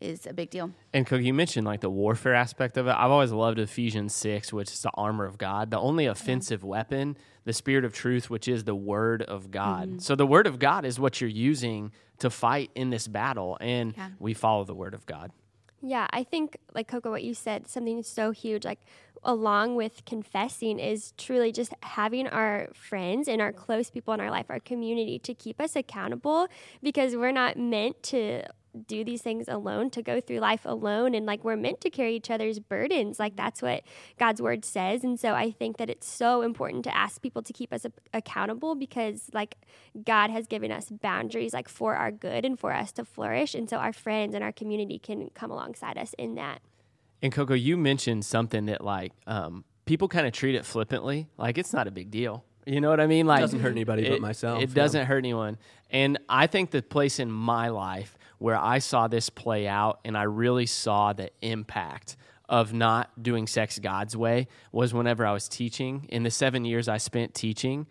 is 0.00 0.26
a 0.26 0.32
big 0.32 0.50
deal. 0.50 0.70
And 0.92 1.06
Coco, 1.06 1.22
you 1.22 1.32
mentioned 1.32 1.66
like 1.66 1.80
the 1.80 1.90
warfare 1.90 2.34
aspect 2.34 2.76
of 2.76 2.86
it. 2.86 2.90
I've 2.90 3.10
always 3.10 3.32
loved 3.32 3.58
Ephesians 3.58 4.14
6, 4.14 4.52
which 4.52 4.72
is 4.72 4.82
the 4.82 4.90
armor 4.94 5.24
of 5.24 5.38
God. 5.38 5.70
The 5.70 5.78
only 5.78 6.06
offensive 6.06 6.62
yeah. 6.62 6.68
weapon, 6.68 7.16
the 7.44 7.52
spirit 7.52 7.84
of 7.84 7.92
truth, 7.92 8.28
which 8.28 8.48
is 8.48 8.64
the 8.64 8.74
word 8.74 9.22
of 9.22 9.50
God. 9.50 9.88
Mm-hmm. 9.88 9.98
So 9.98 10.14
the 10.14 10.26
word 10.26 10.46
of 10.46 10.58
God 10.58 10.84
is 10.84 11.00
what 11.00 11.20
you're 11.20 11.30
using 11.30 11.92
to 12.18 12.30
fight 12.30 12.70
in 12.74 12.90
this 12.90 13.08
battle. 13.08 13.56
And 13.60 13.94
yeah. 13.96 14.10
we 14.18 14.34
follow 14.34 14.64
the 14.64 14.74
word 14.74 14.94
of 14.94 15.06
God. 15.06 15.30
Yeah, 15.88 16.08
I 16.10 16.24
think, 16.24 16.56
like 16.74 16.88
Coco, 16.88 17.10
what 17.10 17.22
you 17.22 17.32
said, 17.32 17.68
something 17.68 18.02
so 18.02 18.32
huge, 18.32 18.64
like 18.64 18.80
along 19.22 19.76
with 19.76 20.04
confessing, 20.04 20.80
is 20.80 21.12
truly 21.16 21.52
just 21.52 21.72
having 21.84 22.26
our 22.26 22.70
friends 22.74 23.28
and 23.28 23.40
our 23.40 23.52
close 23.52 23.88
people 23.88 24.12
in 24.12 24.20
our 24.20 24.30
life, 24.30 24.46
our 24.48 24.58
community, 24.58 25.20
to 25.20 25.32
keep 25.32 25.60
us 25.60 25.76
accountable 25.76 26.48
because 26.82 27.14
we're 27.14 27.30
not 27.30 27.56
meant 27.56 28.02
to 28.02 28.42
do 28.76 29.04
these 29.04 29.22
things 29.22 29.48
alone, 29.48 29.90
to 29.90 30.02
go 30.02 30.20
through 30.20 30.38
life 30.38 30.62
alone. 30.64 31.14
And 31.14 31.26
like 31.26 31.44
we're 31.44 31.56
meant 31.56 31.80
to 31.82 31.90
carry 31.90 32.16
each 32.16 32.30
other's 32.30 32.58
burdens. 32.58 33.18
Like 33.18 33.36
that's 33.36 33.62
what 33.62 33.82
God's 34.18 34.42
word 34.42 34.64
says. 34.64 35.04
And 35.04 35.18
so 35.18 35.34
I 35.34 35.50
think 35.50 35.76
that 35.78 35.90
it's 35.90 36.06
so 36.08 36.42
important 36.42 36.84
to 36.84 36.96
ask 36.96 37.20
people 37.20 37.42
to 37.42 37.52
keep 37.52 37.72
us 37.72 37.84
a- 37.84 37.92
accountable 38.12 38.74
because 38.74 39.30
like 39.32 39.56
God 40.04 40.30
has 40.30 40.46
given 40.46 40.70
us 40.70 40.90
boundaries 40.90 41.52
like 41.52 41.68
for 41.68 41.94
our 41.96 42.10
good 42.10 42.44
and 42.44 42.58
for 42.58 42.72
us 42.72 42.92
to 42.92 43.04
flourish. 43.04 43.54
And 43.54 43.68
so 43.68 43.78
our 43.78 43.92
friends 43.92 44.34
and 44.34 44.44
our 44.44 44.52
community 44.52 44.98
can 44.98 45.30
come 45.34 45.50
alongside 45.50 45.98
us 45.98 46.14
in 46.18 46.34
that. 46.36 46.60
And 47.22 47.32
Coco, 47.32 47.54
you 47.54 47.76
mentioned 47.76 48.24
something 48.24 48.66
that 48.66 48.84
like 48.84 49.12
um, 49.26 49.64
people 49.86 50.08
kind 50.08 50.26
of 50.26 50.32
treat 50.32 50.54
it 50.54 50.64
flippantly. 50.64 51.28
Like 51.38 51.58
it's 51.58 51.72
not 51.72 51.86
a 51.86 51.90
big 51.90 52.10
deal. 52.10 52.44
You 52.66 52.80
know 52.80 52.90
what 52.90 53.00
I 53.00 53.06
mean? 53.06 53.26
Like 53.26 53.38
it 53.38 53.42
doesn't 53.42 53.60
hurt 53.60 53.70
anybody 53.70 54.06
it, 54.06 54.10
but 54.10 54.20
myself. 54.20 54.60
It 54.60 54.70
yeah. 54.70 54.74
doesn't 54.74 55.06
hurt 55.06 55.18
anyone. 55.18 55.56
And 55.90 56.18
I 56.28 56.48
think 56.48 56.72
the 56.72 56.82
place 56.82 57.20
in 57.20 57.30
my 57.30 57.68
life 57.68 58.18
where 58.38 58.56
I 58.56 58.78
saw 58.78 59.08
this 59.08 59.30
play 59.30 59.66
out 59.66 60.00
and 60.04 60.16
I 60.16 60.24
really 60.24 60.66
saw 60.66 61.12
the 61.12 61.30
impact 61.40 62.16
of 62.48 62.72
not 62.72 63.22
doing 63.22 63.46
sex 63.46 63.78
God's 63.78 64.16
way 64.16 64.46
was 64.72 64.94
whenever 64.94 65.26
I 65.26 65.32
was 65.32 65.48
teaching. 65.48 66.06
In 66.08 66.22
the 66.22 66.30
seven 66.30 66.64
years 66.64 66.88
I 66.88 66.98
spent 66.98 67.34
teaching, 67.34 67.86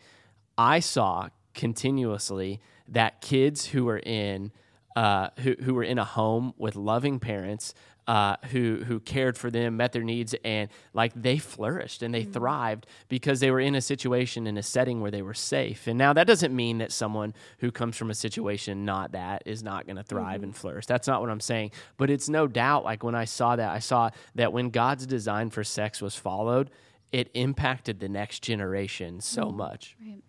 I 0.57 0.79
saw 0.79 1.29
continuously 1.53 2.61
that 2.87 3.21
kids 3.21 3.67
who 3.67 3.85
were 3.85 3.99
in 3.99 4.51
uh, 4.95 5.29
who, 5.39 5.55
who 5.61 5.73
were 5.73 5.83
in 5.83 5.99
a 5.99 6.05
home 6.05 6.53
with 6.57 6.77
loving 6.77 7.19
parents 7.19 7.73
uh, 8.07 8.35
who 8.51 8.83
who 8.85 8.99
cared 8.99 9.37
for 9.37 9.49
them, 9.49 9.77
met 9.77 9.91
their 9.91 10.03
needs, 10.03 10.35
and 10.43 10.69
like 10.93 11.11
they 11.15 11.37
flourished 11.37 12.03
and 12.03 12.13
they 12.13 12.21
mm-hmm. 12.21 12.33
thrived 12.33 12.85
because 13.09 13.39
they 13.39 13.49
were 13.49 13.59
in 13.59 13.75
a 13.75 13.81
situation 13.81 14.45
in 14.45 14.57
a 14.57 14.63
setting 14.63 15.01
where 15.01 15.11
they 15.11 15.21
were 15.21 15.33
safe. 15.33 15.87
And 15.87 15.97
now 15.97 16.13
that 16.13 16.27
doesn't 16.27 16.55
mean 16.55 16.77
that 16.79 16.91
someone 16.91 17.33
who 17.59 17.71
comes 17.71 17.97
from 17.97 18.11
a 18.11 18.15
situation 18.15 18.85
not 18.85 19.13
that 19.13 19.43
is 19.45 19.63
not 19.63 19.85
going 19.85 19.95
to 19.95 20.03
thrive 20.03 20.37
mm-hmm. 20.37 20.43
and 20.45 20.55
flourish. 20.55 20.85
That's 20.85 21.07
not 21.07 21.21
what 21.21 21.29
I'm 21.29 21.39
saying. 21.39 21.71
But 21.97 22.09
it's 22.09 22.29
no 22.29 22.47
doubt 22.47 22.83
like 22.83 23.03
when 23.03 23.15
I 23.15 23.25
saw 23.25 23.55
that, 23.55 23.71
I 23.71 23.79
saw 23.79 24.11
that 24.35 24.53
when 24.53 24.69
God's 24.69 25.07
design 25.07 25.49
for 25.49 25.63
sex 25.63 26.01
was 26.01 26.15
followed, 26.15 26.69
it 27.11 27.31
impacted 27.33 27.99
the 27.99 28.09
next 28.09 28.43
generation 28.43 29.19
so 29.19 29.45
mm-hmm. 29.45 29.57
much. 29.57 29.95
Right. 29.99 30.21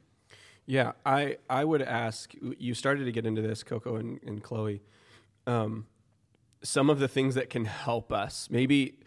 Yeah, 0.67 0.93
I 1.05 1.37
I 1.49 1.65
would 1.65 1.83
ask. 1.83 2.33
You 2.41 2.75
started 2.75 3.05
to 3.05 3.13
get 3.13 3.25
into 3.25 3.41
this, 3.41 3.63
Coco 3.63 3.97
and, 3.97 4.21
and 4.27 4.43
Chloe. 4.43 4.83
Um, 5.47 5.87
some 6.67 6.91
of 6.91 6.99
the 6.99 7.09
things 7.09 7.35
that 7.37 7.51
can 7.51 7.65
help 7.65 8.13
us. 8.13 8.49
Maybe 8.51 8.99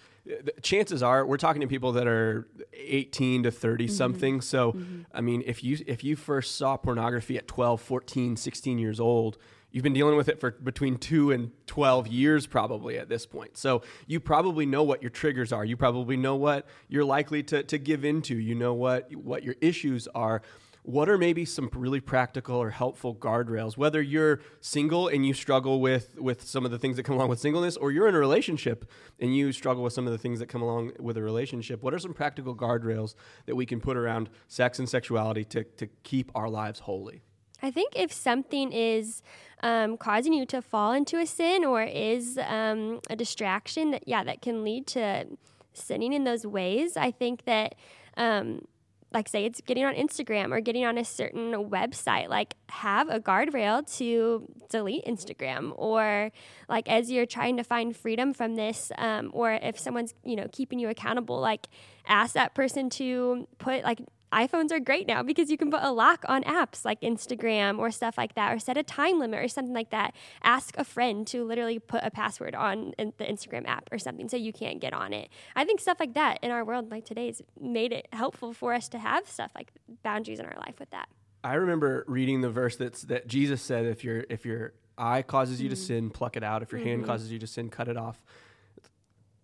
chances 0.62 1.02
are 1.04 1.26
we're 1.26 1.38
talking 1.38 1.62
to 1.62 1.68
people 1.68 1.92
that 1.94 2.08
are 2.08 2.48
18 2.74 3.44
to 3.44 3.52
30 3.52 3.86
mm-hmm. 3.86 3.94
something. 3.94 4.42
So, 4.42 4.74
mm-hmm. 4.74 5.02
I 5.14 5.22
mean, 5.22 5.44
if 5.46 5.64
you 5.64 5.78
if 5.88 6.04
you 6.04 6.16
first 6.16 6.58
saw 6.58 6.78
pornography 6.78 7.38
at 7.38 7.48
12, 7.48 7.82
14, 7.82 8.36
16 8.38 8.80
years 8.80 9.00
old, 9.00 9.38
you've 9.72 9.84
been 9.84 9.94
dealing 9.94 10.16
with 10.16 10.30
it 10.30 10.40
for 10.40 10.52
between 10.52 10.98
2 10.98 11.32
and 11.32 11.52
12 11.68 12.08
years 12.08 12.48
probably 12.48 12.98
at 12.98 13.10
this 13.10 13.26
point. 13.26 13.58
So, 13.58 13.82
you 14.08 14.20
probably 14.20 14.66
know 14.66 14.84
what 14.84 15.02
your 15.02 15.12
triggers 15.12 15.52
are. 15.52 15.66
You 15.66 15.78
probably 15.78 16.18
know 16.18 16.36
what 16.36 16.68
you're 16.88 17.06
likely 17.06 17.44
to 17.44 17.64
to 17.64 17.78
give 17.78 18.06
into. 18.06 18.36
You 18.36 18.56
know 18.56 18.74
what 18.74 19.14
what 19.16 19.44
your 19.44 19.56
issues 19.62 20.08
are 20.14 20.42
what 20.90 21.08
are 21.08 21.20
maybe 21.20 21.46
some 21.46 21.70
really 21.76 22.00
practical 22.00 22.56
or 22.56 22.72
helpful 22.72 23.14
guardrails? 23.14 23.78
Whether 23.78 24.02
you're 24.02 24.40
single 24.60 25.08
and 25.08 25.24
you 25.24 25.36
struggle 25.36 25.82
with 25.82 26.18
with 26.18 26.42
some 26.42 26.66
of 26.66 26.72
the 26.72 26.80
things 26.80 26.96
that 26.98 27.04
come 27.04 27.16
along 27.16 27.30
with 27.30 27.40
singleness 27.40 27.78
or 27.78 27.92
you're 27.92 28.08
in 28.08 28.16
a 28.16 28.20
relationship 28.20 28.90
and 29.20 29.36
you 29.36 29.52
struggle 29.52 29.84
with 29.84 29.94
some 29.94 30.08
of 30.08 30.12
the 30.12 30.18
things 30.18 30.40
that 30.40 30.48
come 30.48 30.64
along 30.64 30.94
with 31.00 31.16
a 31.16 31.22
relationship 31.22 31.84
what 31.84 31.94
are 31.94 32.00
some 32.00 32.14
practical 32.14 32.56
guardrails 32.56 33.14
that 33.46 33.56
we 33.56 33.68
can 33.68 33.80
put 33.80 33.98
around 33.98 34.32
sex 34.48 34.80
and 34.80 34.90
sexuality 34.90 35.44
to, 35.46 35.64
to 35.64 35.86
keep 36.02 36.32
our 36.34 36.50
lives 36.50 36.80
holy? 36.80 37.22
I 37.62 37.70
think 37.70 37.94
if 37.96 38.12
something 38.12 38.72
is 38.72 39.22
um, 39.62 39.96
causing 39.96 40.34
you 40.34 40.48
to 40.48 40.60
fall 40.60 40.94
into 40.94 41.20
a 41.20 41.28
sin 41.28 41.66
or 41.66 41.84
is 41.84 42.40
um, 42.48 43.02
a 43.12 43.16
distraction 43.16 43.92
that 43.92 44.08
yeah 44.08 44.24
that 44.24 44.42
can 44.42 44.64
lead 44.64 44.88
to 44.88 45.28
sinning 45.74 46.14
in 46.14 46.24
those 46.24 46.48
ways, 46.48 46.98
I 46.98 47.12
think 47.12 47.46
that 47.46 47.76
um, 48.18 48.64
like 49.12 49.28
say 49.28 49.46
it's 49.46 49.62
getting 49.62 49.86
on 49.86 49.96
Instagram 49.96 50.52
or 50.52 50.62
getting 50.62 50.86
on 50.86 50.98
a 50.98 51.06
certain 51.06 51.52
website, 51.70 52.30
like 52.30 52.56
have 52.70 53.10
a 53.10 53.20
guardrail 53.20 53.86
to 53.98 54.46
delete 54.70 55.06
Instagram 55.06 55.74
or 55.76 56.32
like 56.68 56.88
as 56.88 57.10
you're 57.10 57.26
trying 57.26 57.58
to 57.58 57.64
find 57.64 57.96
freedom 57.96 58.34
from 58.34 58.56
this, 58.56 58.92
um, 58.98 59.32
or 59.34 59.54
if 59.54 59.80
someone's 59.80 60.14
you 60.24 60.36
know 60.36 60.48
keeping 60.52 60.80
you 60.80 60.90
accountable, 60.90 61.40
like 61.40 61.68
ask 62.08 62.34
that 62.34 62.54
person 62.54 62.90
to 62.90 63.48
put 63.58 63.84
like 63.84 64.00
iPhones 64.34 64.72
are 64.72 64.80
great 64.80 65.08
now 65.08 65.24
because 65.24 65.50
you 65.50 65.58
can 65.58 65.72
put 65.72 65.82
a 65.84 65.92
lock 65.92 66.24
on 66.28 66.44
apps 66.44 66.86
like 66.86 67.02
Instagram 67.02 67.80
or 67.80 67.92
stuff 67.92 68.18
like 68.18 68.36
that, 68.36 68.54
or 68.54 68.60
set 68.60 68.78
a 68.78 68.84
time 68.84 69.20
limit 69.20 69.44
or 69.44 69.48
something 69.48 69.74
like 69.74 69.90
that. 69.90 70.14
Ask 70.44 70.76
a 70.78 70.84
friend 70.84 71.26
to 71.28 71.44
literally 71.44 71.80
put 71.80 72.04
a 72.04 72.12
password 72.12 72.56
on 72.56 72.94
the 72.98 73.26
Instagram 73.26 73.68
app 73.68 73.90
or 73.92 73.98
something 73.98 74.30
so 74.30 74.38
you 74.38 74.54
can't 74.54 74.80
get 74.80 74.94
on 74.94 75.14
it. 75.14 75.30
I 75.56 75.66
think 75.66 75.80
stuff 75.80 76.00
like 76.00 76.14
that 76.14 76.40
in 76.42 76.52
our 76.52 76.64
world 76.64 76.92
like 76.92 77.06
today 77.06 77.28
has 77.28 77.42
made 77.60 77.92
it 77.92 78.08
helpful 78.14 78.54
for 78.54 78.74
us 78.74 78.88
to 78.90 79.00
have 79.00 79.28
stuff 79.28 79.52
like 79.56 79.72
boundaries 80.04 80.40
in 80.40 80.46
our 80.46 80.58
life 80.58 80.80
with 80.80 80.90
that. 80.92 81.10
I 81.44 81.54
remember 81.54 82.04
reading 82.08 82.42
the 82.42 82.50
verse 82.50 82.76
that's 82.76 83.04
that 83.04 83.28
Jesus 83.28 83.62
said, 83.62 83.86
"If 83.86 84.04
your 84.04 84.26
if 84.30 84.46
your 84.46 84.74
eye 84.98 85.22
causes 85.22 85.62
you 85.62 85.68
mm-hmm. 85.68 85.76
to 85.76 85.82
sin, 85.82 86.10
pluck 86.10 86.36
it 86.36 86.44
out. 86.44 86.62
If 86.62 86.72
your 86.72 86.82
mm-hmm. 86.82 86.90
hand 86.90 87.06
causes 87.06 87.32
you 87.32 87.40
to 87.40 87.48
sin, 87.48 87.70
cut 87.70 87.88
it 87.88 87.98
off." 87.98 88.22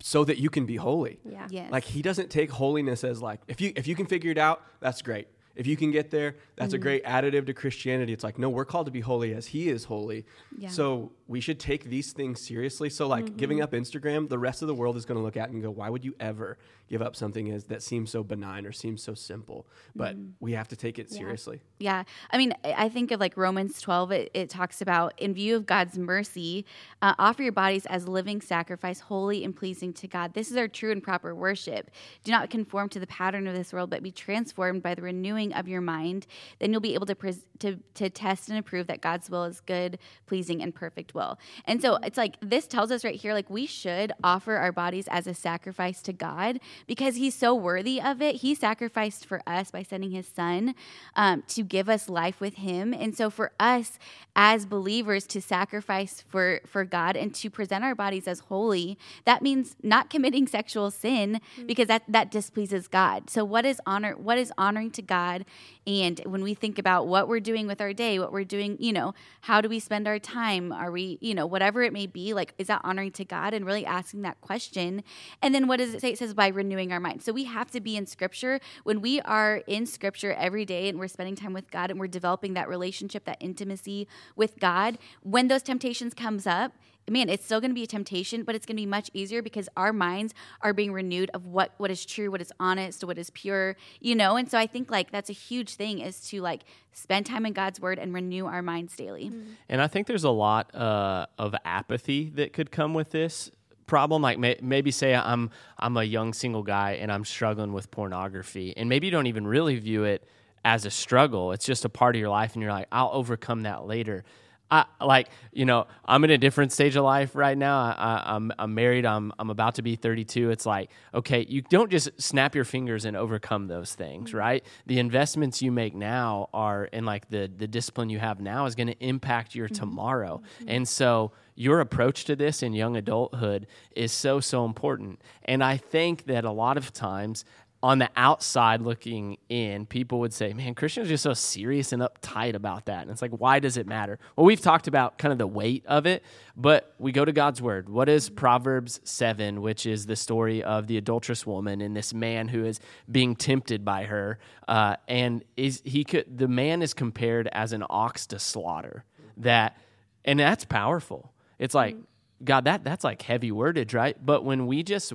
So 0.06 0.22
that 0.22 0.38
you 0.38 0.48
can 0.48 0.66
be 0.66 0.76
holy. 0.76 1.18
Yeah. 1.28 1.48
Yes. 1.50 1.72
Like 1.72 1.82
he 1.82 2.00
doesn't 2.00 2.30
take 2.30 2.48
holiness 2.48 3.02
as 3.02 3.20
like 3.20 3.40
if 3.48 3.60
you 3.60 3.72
if 3.74 3.88
you 3.88 3.96
can 3.96 4.06
figure 4.06 4.30
it 4.30 4.38
out, 4.38 4.62
that's 4.78 5.02
great. 5.02 5.26
If 5.56 5.66
you 5.66 5.76
can 5.76 5.90
get 5.90 6.12
there, 6.12 6.36
that's 6.54 6.68
mm-hmm. 6.68 6.76
a 6.76 6.78
great 6.78 7.04
additive 7.04 7.46
to 7.46 7.52
Christianity. 7.52 8.12
It's 8.12 8.22
like 8.22 8.38
no, 8.38 8.48
we're 8.48 8.64
called 8.64 8.86
to 8.86 8.92
be 8.92 9.00
holy 9.00 9.34
as 9.34 9.48
he 9.48 9.68
is 9.68 9.82
holy. 9.82 10.24
Yeah. 10.56 10.68
So 10.68 11.10
we 11.28 11.40
should 11.40 11.58
take 11.58 11.84
these 11.84 12.12
things 12.12 12.40
seriously. 12.46 12.88
So, 12.88 13.06
like 13.08 13.24
Mm-hmm. 13.26 13.36
giving 13.36 13.60
up 13.62 13.72
Instagram, 13.72 14.28
the 14.28 14.38
rest 14.38 14.62
of 14.62 14.68
the 14.68 14.74
world 14.74 14.96
is 14.96 15.04
going 15.04 15.18
to 15.18 15.24
look 15.24 15.36
at 15.36 15.50
and 15.50 15.60
go, 15.62 15.70
"Why 15.70 15.90
would 15.90 16.04
you 16.04 16.14
ever 16.20 16.56
give 16.88 17.02
up 17.02 17.16
something 17.16 17.50
as 17.50 17.64
that 17.64 17.82
seems 17.82 18.10
so 18.12 18.22
benign 18.22 18.64
or 18.64 18.70
seems 18.72 19.02
so 19.02 19.14
simple?" 19.14 19.66
But 19.94 20.16
Mm-hmm. 20.16 20.30
we 20.40 20.52
have 20.52 20.68
to 20.68 20.76
take 20.76 20.98
it 21.00 21.10
seriously. 21.10 21.62
Yeah. 21.78 22.04
I 22.30 22.38
mean, 22.38 22.54
I 22.64 22.88
think 22.88 23.10
of 23.10 23.18
like 23.18 23.36
Romans 23.36 23.80
12, 23.80 24.12
it, 24.12 24.30
it 24.34 24.48
talks 24.50 24.80
about 24.80 25.14
in 25.18 25.34
view 25.34 25.56
of 25.56 25.66
God's 25.66 25.98
mercy, 25.98 26.64
uh, 27.02 27.14
offer 27.18 27.42
your 27.42 27.52
bodies 27.52 27.86
as 27.86 28.06
living 28.06 28.40
sacrifice, 28.40 29.00
holy 29.00 29.42
and 29.44 29.54
pleasing 29.54 29.92
to 29.94 30.06
God. 30.06 30.32
This 30.34 30.50
is 30.50 30.56
our 30.56 30.68
true 30.68 30.92
and 30.92 31.02
proper 31.02 31.34
worship. 31.34 31.90
Do 32.22 32.30
not 32.30 32.50
conform 32.50 32.88
to 32.90 33.00
the 33.00 33.06
pattern 33.08 33.46
of 33.48 33.54
this 33.56 33.72
world, 33.72 33.90
but 33.90 34.02
be 34.02 34.12
transformed 34.12 34.82
by 34.82 34.94
the 34.94 35.02
renewing 35.02 35.52
of 35.54 35.66
your 35.66 35.80
mind. 35.80 36.26
Then 36.60 36.70
you'll 36.72 36.80
be 36.80 36.94
able 36.94 37.06
to, 37.06 37.14
pres- 37.16 37.44
to, 37.58 37.78
to 37.94 38.08
test 38.10 38.48
and 38.48 38.58
approve 38.58 38.86
that 38.86 39.00
God's 39.00 39.28
will 39.28 39.44
is 39.44 39.60
good, 39.60 39.98
pleasing, 40.26 40.62
and 40.62 40.72
perfect 40.74 41.14
will. 41.16 41.38
And 41.64 41.82
so 41.82 41.96
it's 41.96 42.16
like 42.16 42.36
this 42.40 42.68
tells 42.68 42.92
us 42.92 43.04
right 43.04 43.16
here, 43.16 43.34
like 43.34 43.50
we 43.50 43.66
should 43.66 44.12
offer 44.22 44.56
our 44.56 44.70
bodies 44.70 45.08
as 45.08 45.26
a 45.26 45.34
sacrifice 45.34 46.00
to 46.02 46.12
God 46.12 46.60
because 46.86 47.16
He's 47.16 47.34
so 47.34 47.54
worthy 47.54 48.00
of 48.00 48.22
it. 48.22 48.36
He 48.36 48.54
sacrificed 48.54 49.26
for 49.26 49.42
us 49.46 49.72
by 49.72 49.82
sending 49.82 50.12
His 50.12 50.28
Son 50.28 50.74
um, 51.16 51.42
to 51.48 51.64
give 51.64 51.88
us 51.88 52.08
life 52.08 52.40
with 52.40 52.54
Him. 52.54 52.94
And 52.94 53.16
so 53.16 53.30
for 53.30 53.50
us 53.58 53.98
as 54.36 54.66
believers 54.66 55.26
to 55.28 55.40
sacrifice 55.40 56.22
for 56.28 56.60
for 56.66 56.84
God 56.84 57.16
and 57.16 57.34
to 57.34 57.50
present 57.50 57.82
our 57.82 57.96
bodies 57.96 58.28
as 58.28 58.40
holy, 58.40 58.96
that 59.24 59.42
means 59.42 59.74
not 59.82 60.10
committing 60.10 60.46
sexual 60.46 60.90
sin 60.90 61.40
because 61.66 61.88
that 61.88 62.02
that 62.06 62.30
displeases 62.30 62.86
God. 62.86 63.30
So 63.30 63.44
what 63.44 63.64
is 63.64 63.80
honor? 63.86 64.14
What 64.16 64.38
is 64.38 64.52
honoring 64.56 64.92
to 64.92 65.02
God? 65.02 65.44
And 65.86 66.20
when 66.26 66.42
we 66.42 66.54
think 66.54 66.78
about 66.78 67.06
what 67.06 67.28
we're 67.28 67.40
doing 67.40 67.66
with 67.66 67.80
our 67.80 67.92
day, 67.92 68.18
what 68.18 68.32
we're 68.32 68.44
doing, 68.44 68.76
you 68.80 68.92
know, 68.92 69.14
how 69.42 69.60
do 69.60 69.68
we 69.68 69.78
spend 69.78 70.08
our 70.08 70.18
time? 70.18 70.72
Are 70.72 70.90
we, 70.90 71.05
you 71.20 71.34
know, 71.34 71.46
whatever 71.46 71.82
it 71.82 71.92
may 71.92 72.06
be, 72.06 72.34
like 72.34 72.54
is 72.58 72.66
that 72.66 72.80
honoring 72.84 73.12
to 73.12 73.24
God? 73.24 73.54
And 73.54 73.64
really 73.64 73.86
asking 73.86 74.22
that 74.22 74.40
question. 74.40 75.02
And 75.42 75.54
then 75.54 75.66
what 75.66 75.78
does 75.78 75.94
it 75.94 76.00
say? 76.00 76.10
It 76.10 76.18
says 76.18 76.34
by 76.34 76.48
renewing 76.48 76.92
our 76.92 77.00
mind. 77.00 77.22
So 77.22 77.32
we 77.32 77.44
have 77.44 77.70
to 77.72 77.80
be 77.80 77.96
in 77.96 78.06
Scripture 78.06 78.60
when 78.84 79.00
we 79.00 79.20
are 79.22 79.62
in 79.66 79.86
Scripture 79.86 80.32
every 80.32 80.64
day 80.64 80.88
and 80.88 80.98
we're 80.98 81.08
spending 81.08 81.36
time 81.36 81.52
with 81.52 81.70
God 81.70 81.90
and 81.90 81.98
we're 82.00 82.06
developing 82.06 82.54
that 82.54 82.68
relationship, 82.68 83.24
that 83.24 83.38
intimacy 83.40 84.08
with 84.34 84.58
God. 84.58 84.98
When 85.22 85.48
those 85.48 85.62
temptations 85.62 86.14
comes 86.14 86.46
up, 86.46 86.72
man, 87.08 87.28
it's 87.28 87.44
still 87.44 87.60
going 87.60 87.70
to 87.70 87.74
be 87.74 87.84
a 87.84 87.86
temptation, 87.86 88.42
but 88.42 88.54
it's 88.54 88.66
going 88.66 88.76
to 88.76 88.80
be 88.80 88.86
much 88.86 89.10
easier 89.14 89.42
because 89.42 89.68
our 89.76 89.92
minds 89.92 90.34
are 90.60 90.72
being 90.72 90.92
renewed 90.92 91.30
of 91.34 91.46
what 91.46 91.72
what 91.78 91.90
is 91.90 92.04
true, 92.04 92.30
what 92.30 92.40
is 92.40 92.52
honest, 92.58 93.04
what 93.04 93.18
is 93.18 93.30
pure, 93.30 93.76
you 94.00 94.14
know. 94.14 94.36
And 94.36 94.50
so 94.50 94.58
I 94.58 94.66
think 94.66 94.90
like 94.90 95.10
that's 95.10 95.30
a 95.30 95.34
huge 95.34 95.74
thing 95.74 96.00
is 96.00 96.20
to 96.28 96.40
like 96.40 96.62
spend 96.92 97.26
time 97.26 97.46
in 97.46 97.52
God's 97.52 97.80
Word 97.80 97.98
and 97.98 98.12
renew 98.14 98.46
our 98.46 98.62
minds 98.62 98.96
daily. 98.96 99.30
And 99.68 99.80
I 99.80 99.86
think 99.86 100.06
there's 100.06 100.24
a 100.24 100.30
lot 100.30 100.74
uh, 100.74 101.26
of 101.38 101.54
apathy 101.64 102.30
that 102.34 102.52
could 102.52 102.70
come 102.70 102.94
with 102.94 103.10
this 103.10 103.50
problem. 103.86 104.22
Like 104.22 104.38
may, 104.38 104.58
maybe 104.60 104.90
say 104.90 105.14
I'm 105.14 105.50
I'm 105.78 105.96
a 105.96 106.04
young 106.04 106.32
single 106.32 106.62
guy 106.62 106.92
and 106.92 107.10
I'm 107.12 107.24
struggling 107.24 107.72
with 107.72 107.90
pornography, 107.90 108.76
and 108.76 108.88
maybe 108.88 109.06
you 109.06 109.10
don't 109.10 109.26
even 109.26 109.46
really 109.46 109.78
view 109.78 110.04
it 110.04 110.26
as 110.64 110.84
a 110.84 110.90
struggle. 110.90 111.52
It's 111.52 111.64
just 111.64 111.84
a 111.84 111.88
part 111.88 112.16
of 112.16 112.20
your 112.20 112.30
life, 112.30 112.54
and 112.54 112.62
you're 112.62 112.72
like, 112.72 112.88
I'll 112.90 113.10
overcome 113.12 113.62
that 113.62 113.86
later. 113.86 114.24
I, 114.70 114.84
like 115.00 115.28
you 115.52 115.64
know, 115.64 115.86
I'm 116.04 116.24
in 116.24 116.30
a 116.30 116.38
different 116.38 116.72
stage 116.72 116.96
of 116.96 117.04
life 117.04 117.36
right 117.36 117.56
now. 117.56 117.78
I, 117.78 117.94
I, 117.96 118.34
I'm 118.34 118.52
I'm 118.58 118.74
married. 118.74 119.06
I'm 119.06 119.32
I'm 119.38 119.50
about 119.50 119.76
to 119.76 119.82
be 119.82 119.96
32. 119.96 120.50
It's 120.50 120.66
like 120.66 120.90
okay, 121.14 121.46
you 121.48 121.62
don't 121.62 121.90
just 121.90 122.10
snap 122.20 122.54
your 122.54 122.64
fingers 122.64 123.04
and 123.04 123.16
overcome 123.16 123.68
those 123.68 123.94
things, 123.94 124.30
mm-hmm. 124.30 124.38
right? 124.38 124.66
The 124.86 124.98
investments 124.98 125.62
you 125.62 125.70
make 125.70 125.94
now 125.94 126.48
are, 126.52 126.88
and 126.92 127.06
like 127.06 127.28
the 127.30 127.50
the 127.54 127.68
discipline 127.68 128.10
you 128.10 128.18
have 128.18 128.40
now 128.40 128.66
is 128.66 128.74
going 128.74 128.88
to 128.88 128.98
impact 128.98 129.54
your 129.54 129.68
mm-hmm. 129.68 129.74
tomorrow, 129.74 130.42
mm-hmm. 130.58 130.68
and 130.68 130.88
so 130.88 131.32
your 131.54 131.80
approach 131.80 132.24
to 132.26 132.36
this 132.36 132.62
in 132.62 132.74
young 132.74 132.96
adulthood 132.96 133.66
is 133.94 134.12
so 134.12 134.40
so 134.40 134.64
important. 134.64 135.20
And 135.44 135.62
I 135.62 135.76
think 135.76 136.26
that 136.26 136.44
a 136.44 136.50
lot 136.50 136.76
of 136.76 136.92
times 136.92 137.44
on 137.82 137.98
the 137.98 138.08
outside 138.16 138.80
looking 138.80 139.36
in, 139.48 139.86
people 139.86 140.20
would 140.20 140.32
say, 140.32 140.52
man, 140.52 140.74
Christians 140.74 141.06
are 141.06 141.10
just 141.10 141.22
so 141.22 141.34
serious 141.34 141.92
and 141.92 142.02
uptight 142.02 142.54
about 142.54 142.86
that. 142.86 143.02
And 143.02 143.10
it's 143.10 143.20
like, 143.20 143.32
why 143.32 143.58
does 143.58 143.76
it 143.76 143.86
matter? 143.86 144.18
Well, 144.34 144.46
we've 144.46 144.60
talked 144.60 144.88
about 144.88 145.18
kind 145.18 145.30
of 145.30 145.38
the 145.38 145.46
weight 145.46 145.84
of 145.86 146.06
it, 146.06 146.24
but 146.56 146.94
we 146.98 147.12
go 147.12 147.24
to 147.24 147.32
God's 147.32 147.60
word. 147.60 147.88
What 147.88 148.08
is 148.08 148.30
Proverbs 148.30 149.00
7, 149.04 149.60
which 149.60 149.84
is 149.84 150.06
the 150.06 150.16
story 150.16 150.62
of 150.62 150.86
the 150.86 150.96
adulterous 150.96 151.46
woman 151.46 151.80
and 151.80 151.94
this 151.94 152.14
man 152.14 152.48
who 152.48 152.64
is 152.64 152.80
being 153.10 153.36
tempted 153.36 153.84
by 153.84 154.04
her? 154.04 154.38
Uh, 154.66 154.96
and 155.06 155.44
is 155.56 155.82
he 155.84 156.02
could 156.02 156.38
the 156.38 156.48
man 156.48 156.82
is 156.82 156.94
compared 156.94 157.48
as 157.52 157.72
an 157.72 157.84
ox 157.88 158.26
to 158.28 158.38
slaughter. 158.38 159.04
That 159.36 159.76
and 160.24 160.40
that's 160.40 160.64
powerful. 160.64 161.32
It's 161.58 161.74
like, 161.74 161.96
God, 162.42 162.64
that 162.64 162.84
that's 162.84 163.04
like 163.04 163.22
heavy 163.22 163.50
wordage, 163.50 163.94
right? 163.94 164.16
But 164.24 164.44
when 164.44 164.66
we 164.66 164.82
just 164.82 165.12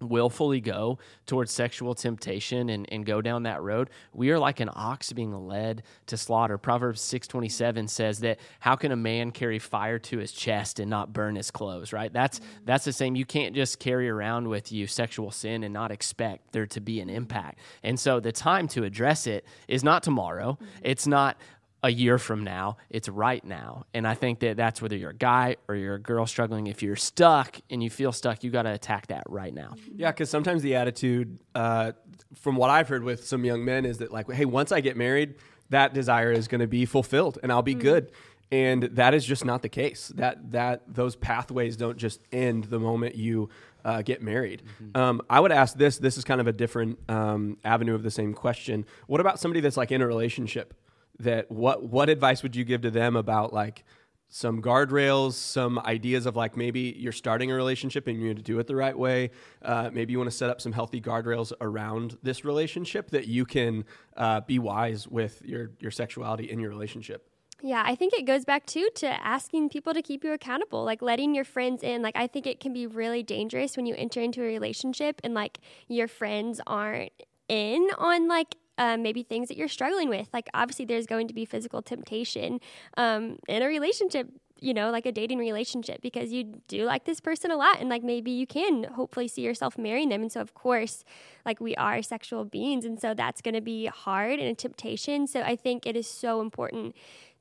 willfully 0.00 0.60
go 0.60 0.98
towards 1.26 1.50
sexual 1.50 1.94
temptation 1.94 2.70
and, 2.70 2.86
and 2.92 3.04
go 3.04 3.20
down 3.20 3.42
that 3.42 3.62
road 3.62 3.90
we 4.12 4.30
are 4.30 4.38
like 4.38 4.60
an 4.60 4.70
ox 4.74 5.12
being 5.12 5.32
led 5.46 5.82
to 6.06 6.16
slaughter. 6.16 6.58
Proverbs 6.58 7.00
627 7.00 7.88
says 7.88 8.20
that 8.20 8.38
how 8.60 8.76
can 8.76 8.92
a 8.92 8.96
man 8.96 9.30
carry 9.30 9.58
fire 9.58 9.98
to 9.98 10.18
his 10.18 10.32
chest 10.32 10.80
and 10.80 10.90
not 10.90 11.12
burn 11.12 11.36
his 11.36 11.50
clothes 11.50 11.92
right? 11.92 12.12
That's 12.12 12.40
that's 12.64 12.84
the 12.84 12.92
same. 12.92 13.16
You 13.16 13.24
can't 13.24 13.54
just 13.54 13.78
carry 13.78 14.08
around 14.08 14.48
with 14.48 14.72
you 14.72 14.86
sexual 14.86 15.30
sin 15.30 15.62
and 15.62 15.72
not 15.72 15.90
expect 15.90 16.52
there 16.52 16.66
to 16.66 16.80
be 16.80 17.00
an 17.00 17.10
impact. 17.10 17.58
And 17.82 17.98
so 17.98 18.20
the 18.20 18.32
time 18.32 18.68
to 18.68 18.84
address 18.84 19.26
it 19.26 19.44
is 19.66 19.84
not 19.84 20.02
tomorrow. 20.02 20.52
Mm-hmm. 20.52 20.82
It's 20.82 21.06
not 21.06 21.36
a 21.82 21.90
year 21.90 22.18
from 22.18 22.42
now. 22.42 22.76
It's 22.90 23.08
right 23.08 23.44
now. 23.44 23.84
And 23.94 24.06
I 24.06 24.14
think 24.14 24.40
that 24.40 24.56
that's 24.56 24.82
whether 24.82 24.96
you're 24.96 25.10
a 25.10 25.14
guy 25.14 25.56
or 25.68 25.76
you're 25.76 25.94
a 25.94 26.00
girl 26.00 26.26
struggling. 26.26 26.66
If 26.66 26.82
you're 26.82 26.96
stuck 26.96 27.60
and 27.70 27.82
you 27.82 27.90
feel 27.90 28.12
stuck, 28.12 28.42
you 28.42 28.50
got 28.50 28.62
to 28.62 28.72
attack 28.72 29.08
that 29.08 29.24
right 29.28 29.54
now. 29.54 29.74
Yeah, 29.94 30.10
because 30.10 30.28
sometimes 30.30 30.62
the 30.62 30.74
attitude, 30.74 31.38
uh, 31.54 31.92
from 32.34 32.56
what 32.56 32.70
I've 32.70 32.88
heard 32.88 33.04
with 33.04 33.26
some 33.26 33.44
young 33.44 33.64
men, 33.64 33.84
is 33.84 33.98
that 33.98 34.12
like, 34.12 34.30
hey, 34.30 34.44
once 34.44 34.72
I 34.72 34.80
get 34.80 34.96
married, 34.96 35.36
that 35.70 35.94
desire 35.94 36.32
is 36.32 36.48
going 36.48 36.60
to 36.60 36.66
be 36.66 36.84
fulfilled 36.84 37.38
and 37.42 37.52
I'll 37.52 37.62
be 37.62 37.74
good. 37.74 38.10
And 38.50 38.84
that 38.84 39.12
is 39.12 39.24
just 39.26 39.44
not 39.44 39.60
the 39.60 39.68
case. 39.68 40.10
That 40.16 40.52
that 40.52 40.82
those 40.88 41.16
pathways 41.16 41.76
don't 41.76 41.98
just 41.98 42.20
end 42.32 42.64
the 42.64 42.78
moment 42.78 43.14
you 43.14 43.50
uh, 43.84 44.00
get 44.00 44.22
married. 44.22 44.62
Um, 44.94 45.20
I 45.28 45.38
would 45.38 45.52
ask 45.52 45.76
this. 45.76 45.98
This 45.98 46.16
is 46.16 46.24
kind 46.24 46.40
of 46.40 46.46
a 46.46 46.52
different 46.52 46.98
um, 47.10 47.58
avenue 47.62 47.94
of 47.94 48.02
the 48.02 48.10
same 48.10 48.32
question. 48.32 48.86
What 49.06 49.20
about 49.20 49.38
somebody 49.38 49.60
that's 49.60 49.76
like 49.76 49.92
in 49.92 50.00
a 50.00 50.06
relationship? 50.06 50.72
That 51.20 51.50
what 51.50 51.82
what 51.82 52.08
advice 52.08 52.42
would 52.42 52.54
you 52.54 52.64
give 52.64 52.82
to 52.82 52.90
them 52.90 53.16
about 53.16 53.52
like 53.52 53.84
some 54.28 54.60
guardrails, 54.60 55.32
some 55.32 55.78
ideas 55.78 56.26
of 56.26 56.36
like 56.36 56.56
maybe 56.56 56.94
you're 56.98 57.12
starting 57.12 57.50
a 57.50 57.54
relationship 57.54 58.06
and 58.06 58.20
you 58.20 58.28
need 58.28 58.36
to 58.36 58.42
do 58.42 58.58
it 58.58 58.66
the 58.66 58.76
right 58.76 58.96
way. 58.96 59.30
Uh, 59.62 59.90
maybe 59.92 60.12
you 60.12 60.18
want 60.18 60.30
to 60.30 60.36
set 60.36 60.50
up 60.50 60.60
some 60.60 60.72
healthy 60.72 61.00
guardrails 61.00 61.52
around 61.60 62.18
this 62.22 62.44
relationship 62.44 63.10
that 63.10 63.26
you 63.26 63.46
can 63.46 63.84
uh, 64.16 64.40
be 64.42 64.58
wise 64.58 65.08
with 65.08 65.42
your 65.44 65.70
your 65.80 65.90
sexuality 65.90 66.50
in 66.50 66.60
your 66.60 66.70
relationship. 66.70 67.28
Yeah, 67.60 67.82
I 67.84 67.96
think 67.96 68.12
it 68.12 68.24
goes 68.24 68.44
back 68.44 68.66
too 68.66 68.88
to 68.96 69.08
asking 69.26 69.70
people 69.70 69.92
to 69.92 70.02
keep 70.02 70.22
you 70.22 70.32
accountable, 70.32 70.84
like 70.84 71.02
letting 71.02 71.34
your 71.34 71.44
friends 71.44 71.82
in. 71.82 72.02
Like, 72.02 72.16
I 72.16 72.28
think 72.28 72.46
it 72.46 72.60
can 72.60 72.72
be 72.72 72.86
really 72.86 73.24
dangerous 73.24 73.76
when 73.76 73.84
you 73.84 73.96
enter 73.96 74.20
into 74.20 74.42
a 74.42 74.46
relationship 74.46 75.20
and 75.24 75.34
like 75.34 75.58
your 75.88 76.06
friends 76.06 76.60
aren't 76.68 77.10
in 77.48 77.88
on 77.98 78.28
like 78.28 78.54
uh, 78.78 78.96
maybe 78.96 79.22
things 79.22 79.48
that 79.48 79.56
you're 79.56 79.68
struggling 79.68 80.08
with. 80.08 80.28
Like, 80.32 80.48
obviously, 80.54 80.84
there's 80.86 81.06
going 81.06 81.28
to 81.28 81.34
be 81.34 81.44
physical 81.44 81.82
temptation 81.82 82.60
um, 82.96 83.38
in 83.48 83.62
a 83.62 83.66
relationship, 83.66 84.28
you 84.60 84.72
know, 84.72 84.90
like 84.90 85.04
a 85.04 85.12
dating 85.12 85.38
relationship, 85.38 86.00
because 86.00 86.32
you 86.32 86.44
do 86.68 86.84
like 86.84 87.04
this 87.04 87.20
person 87.20 87.50
a 87.50 87.56
lot. 87.56 87.80
And 87.80 87.88
like, 87.90 88.02
maybe 88.02 88.30
you 88.30 88.46
can 88.46 88.84
hopefully 88.84 89.28
see 89.28 89.42
yourself 89.42 89.76
marrying 89.76 90.08
them. 90.08 90.22
And 90.22 90.32
so, 90.32 90.40
of 90.40 90.54
course, 90.54 91.04
like, 91.44 91.60
we 91.60 91.74
are 91.76 92.02
sexual 92.02 92.44
beings. 92.44 92.84
And 92.84 93.00
so, 93.00 93.14
that's 93.14 93.42
going 93.42 93.54
to 93.54 93.60
be 93.60 93.86
hard 93.86 94.38
and 94.38 94.48
a 94.48 94.54
temptation. 94.54 95.26
So, 95.26 95.42
I 95.42 95.56
think 95.56 95.86
it 95.86 95.96
is 95.96 96.06
so 96.06 96.40
important 96.40 96.94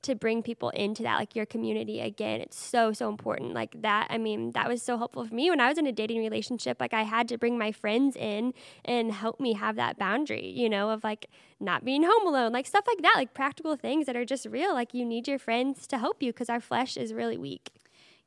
to 0.03 0.15
bring 0.15 0.41
people 0.43 0.69
into 0.69 1.03
that 1.03 1.17
like 1.17 1.35
your 1.35 1.45
community 1.45 1.99
again 1.99 2.39
it's 2.39 2.57
so 2.57 2.93
so 2.93 3.09
important 3.09 3.53
like 3.53 3.81
that 3.81 4.07
i 4.09 4.17
mean 4.17 4.51
that 4.53 4.67
was 4.67 4.81
so 4.81 4.97
helpful 4.97 5.25
for 5.25 5.33
me 5.33 5.49
when 5.49 5.59
i 5.59 5.67
was 5.67 5.77
in 5.77 5.87
a 5.87 5.91
dating 5.91 6.19
relationship 6.19 6.77
like 6.79 6.93
i 6.93 7.03
had 7.03 7.27
to 7.27 7.37
bring 7.37 7.57
my 7.57 7.71
friends 7.71 8.15
in 8.15 8.53
and 8.85 9.11
help 9.11 9.39
me 9.39 9.53
have 9.53 9.75
that 9.75 9.97
boundary 9.97 10.47
you 10.47 10.69
know 10.69 10.89
of 10.91 11.03
like 11.03 11.27
not 11.59 11.83
being 11.83 12.03
home 12.03 12.27
alone 12.27 12.51
like 12.53 12.65
stuff 12.67 12.85
like 12.87 13.01
that 13.01 13.13
like 13.15 13.33
practical 13.33 13.75
things 13.75 14.05
that 14.05 14.15
are 14.15 14.25
just 14.25 14.45
real 14.45 14.73
like 14.73 14.93
you 14.93 15.03
need 15.05 15.27
your 15.27 15.39
friends 15.39 15.87
to 15.87 15.97
help 15.97 16.21
you 16.21 16.31
because 16.31 16.49
our 16.49 16.61
flesh 16.61 16.95
is 16.95 17.13
really 17.13 17.37
weak 17.37 17.69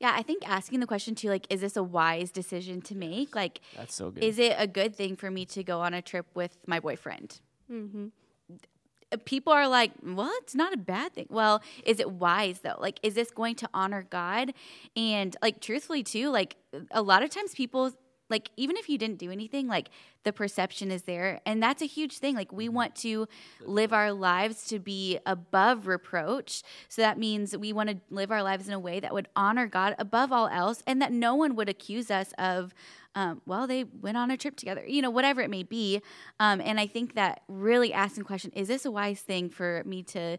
Yeah, 0.00 0.14
I 0.16 0.22
think 0.22 0.48
asking 0.48 0.80
the 0.80 0.86
question 0.86 1.14
too, 1.14 1.28
like, 1.28 1.46
is 1.50 1.60
this 1.60 1.76
a 1.76 1.82
wise 1.82 2.30
decision 2.32 2.80
to 2.88 2.94
make? 2.96 3.36
Like, 3.36 3.60
That's 3.76 3.94
so 3.94 4.10
good. 4.10 4.24
is 4.24 4.38
it 4.38 4.54
a 4.56 4.66
good 4.66 4.96
thing 4.96 5.14
for 5.14 5.30
me 5.30 5.44
to 5.52 5.62
go 5.62 5.80
on 5.82 5.92
a 5.92 6.00
trip 6.00 6.24
with 6.32 6.56
my 6.66 6.80
boyfriend? 6.80 7.40
Mm-hmm. 7.70 8.06
People 9.24 9.52
are 9.52 9.68
like, 9.68 9.92
well, 10.02 10.30
it's 10.42 10.54
not 10.54 10.72
a 10.72 10.76
bad 10.76 11.14
thing. 11.14 11.26
Well, 11.30 11.62
is 11.84 12.00
it 12.00 12.10
wise 12.10 12.60
though? 12.60 12.76
Like, 12.78 13.00
is 13.02 13.14
this 13.14 13.30
going 13.30 13.56
to 13.56 13.68
honor 13.74 14.06
God? 14.08 14.52
And 14.96 15.36
like, 15.42 15.60
truthfully, 15.60 16.02
too, 16.02 16.30
like, 16.30 16.56
a 16.90 17.02
lot 17.02 17.22
of 17.22 17.30
times 17.30 17.54
people 17.54 17.92
like 18.30 18.50
even 18.56 18.76
if 18.76 18.88
you 18.88 18.96
didn't 18.96 19.18
do 19.18 19.30
anything 19.30 19.66
like 19.66 19.90
the 20.22 20.32
perception 20.32 20.90
is 20.90 21.02
there 21.02 21.40
and 21.44 21.62
that's 21.62 21.82
a 21.82 21.86
huge 21.86 22.18
thing 22.18 22.34
like 22.34 22.52
we 22.52 22.66
mm-hmm. 22.66 22.76
want 22.76 22.96
to 22.96 23.26
live 23.66 23.92
our 23.92 24.12
lives 24.12 24.66
to 24.66 24.78
be 24.78 25.18
above 25.26 25.86
reproach 25.86 26.62
so 26.88 27.02
that 27.02 27.18
means 27.18 27.56
we 27.56 27.72
want 27.72 27.90
to 27.90 27.96
live 28.08 28.30
our 28.30 28.42
lives 28.42 28.68
in 28.68 28.72
a 28.72 28.78
way 28.78 29.00
that 29.00 29.12
would 29.12 29.28
honor 29.34 29.66
god 29.66 29.94
above 29.98 30.32
all 30.32 30.48
else 30.48 30.82
and 30.86 31.02
that 31.02 31.12
no 31.12 31.34
one 31.34 31.54
would 31.56 31.68
accuse 31.68 32.10
us 32.10 32.32
of 32.38 32.72
um, 33.14 33.40
well 33.46 33.66
they 33.66 33.84
went 33.84 34.16
on 34.16 34.30
a 34.30 34.36
trip 34.36 34.56
together 34.56 34.84
you 34.86 35.02
know 35.02 35.10
whatever 35.10 35.40
it 35.40 35.50
may 35.50 35.62
be 35.62 36.00
um, 36.38 36.60
and 36.60 36.78
i 36.80 36.86
think 36.86 37.14
that 37.14 37.42
really 37.48 37.92
asking 37.92 38.24
question 38.24 38.50
is 38.54 38.68
this 38.68 38.84
a 38.84 38.90
wise 38.90 39.20
thing 39.20 39.48
for 39.48 39.82
me 39.84 40.02
to 40.02 40.36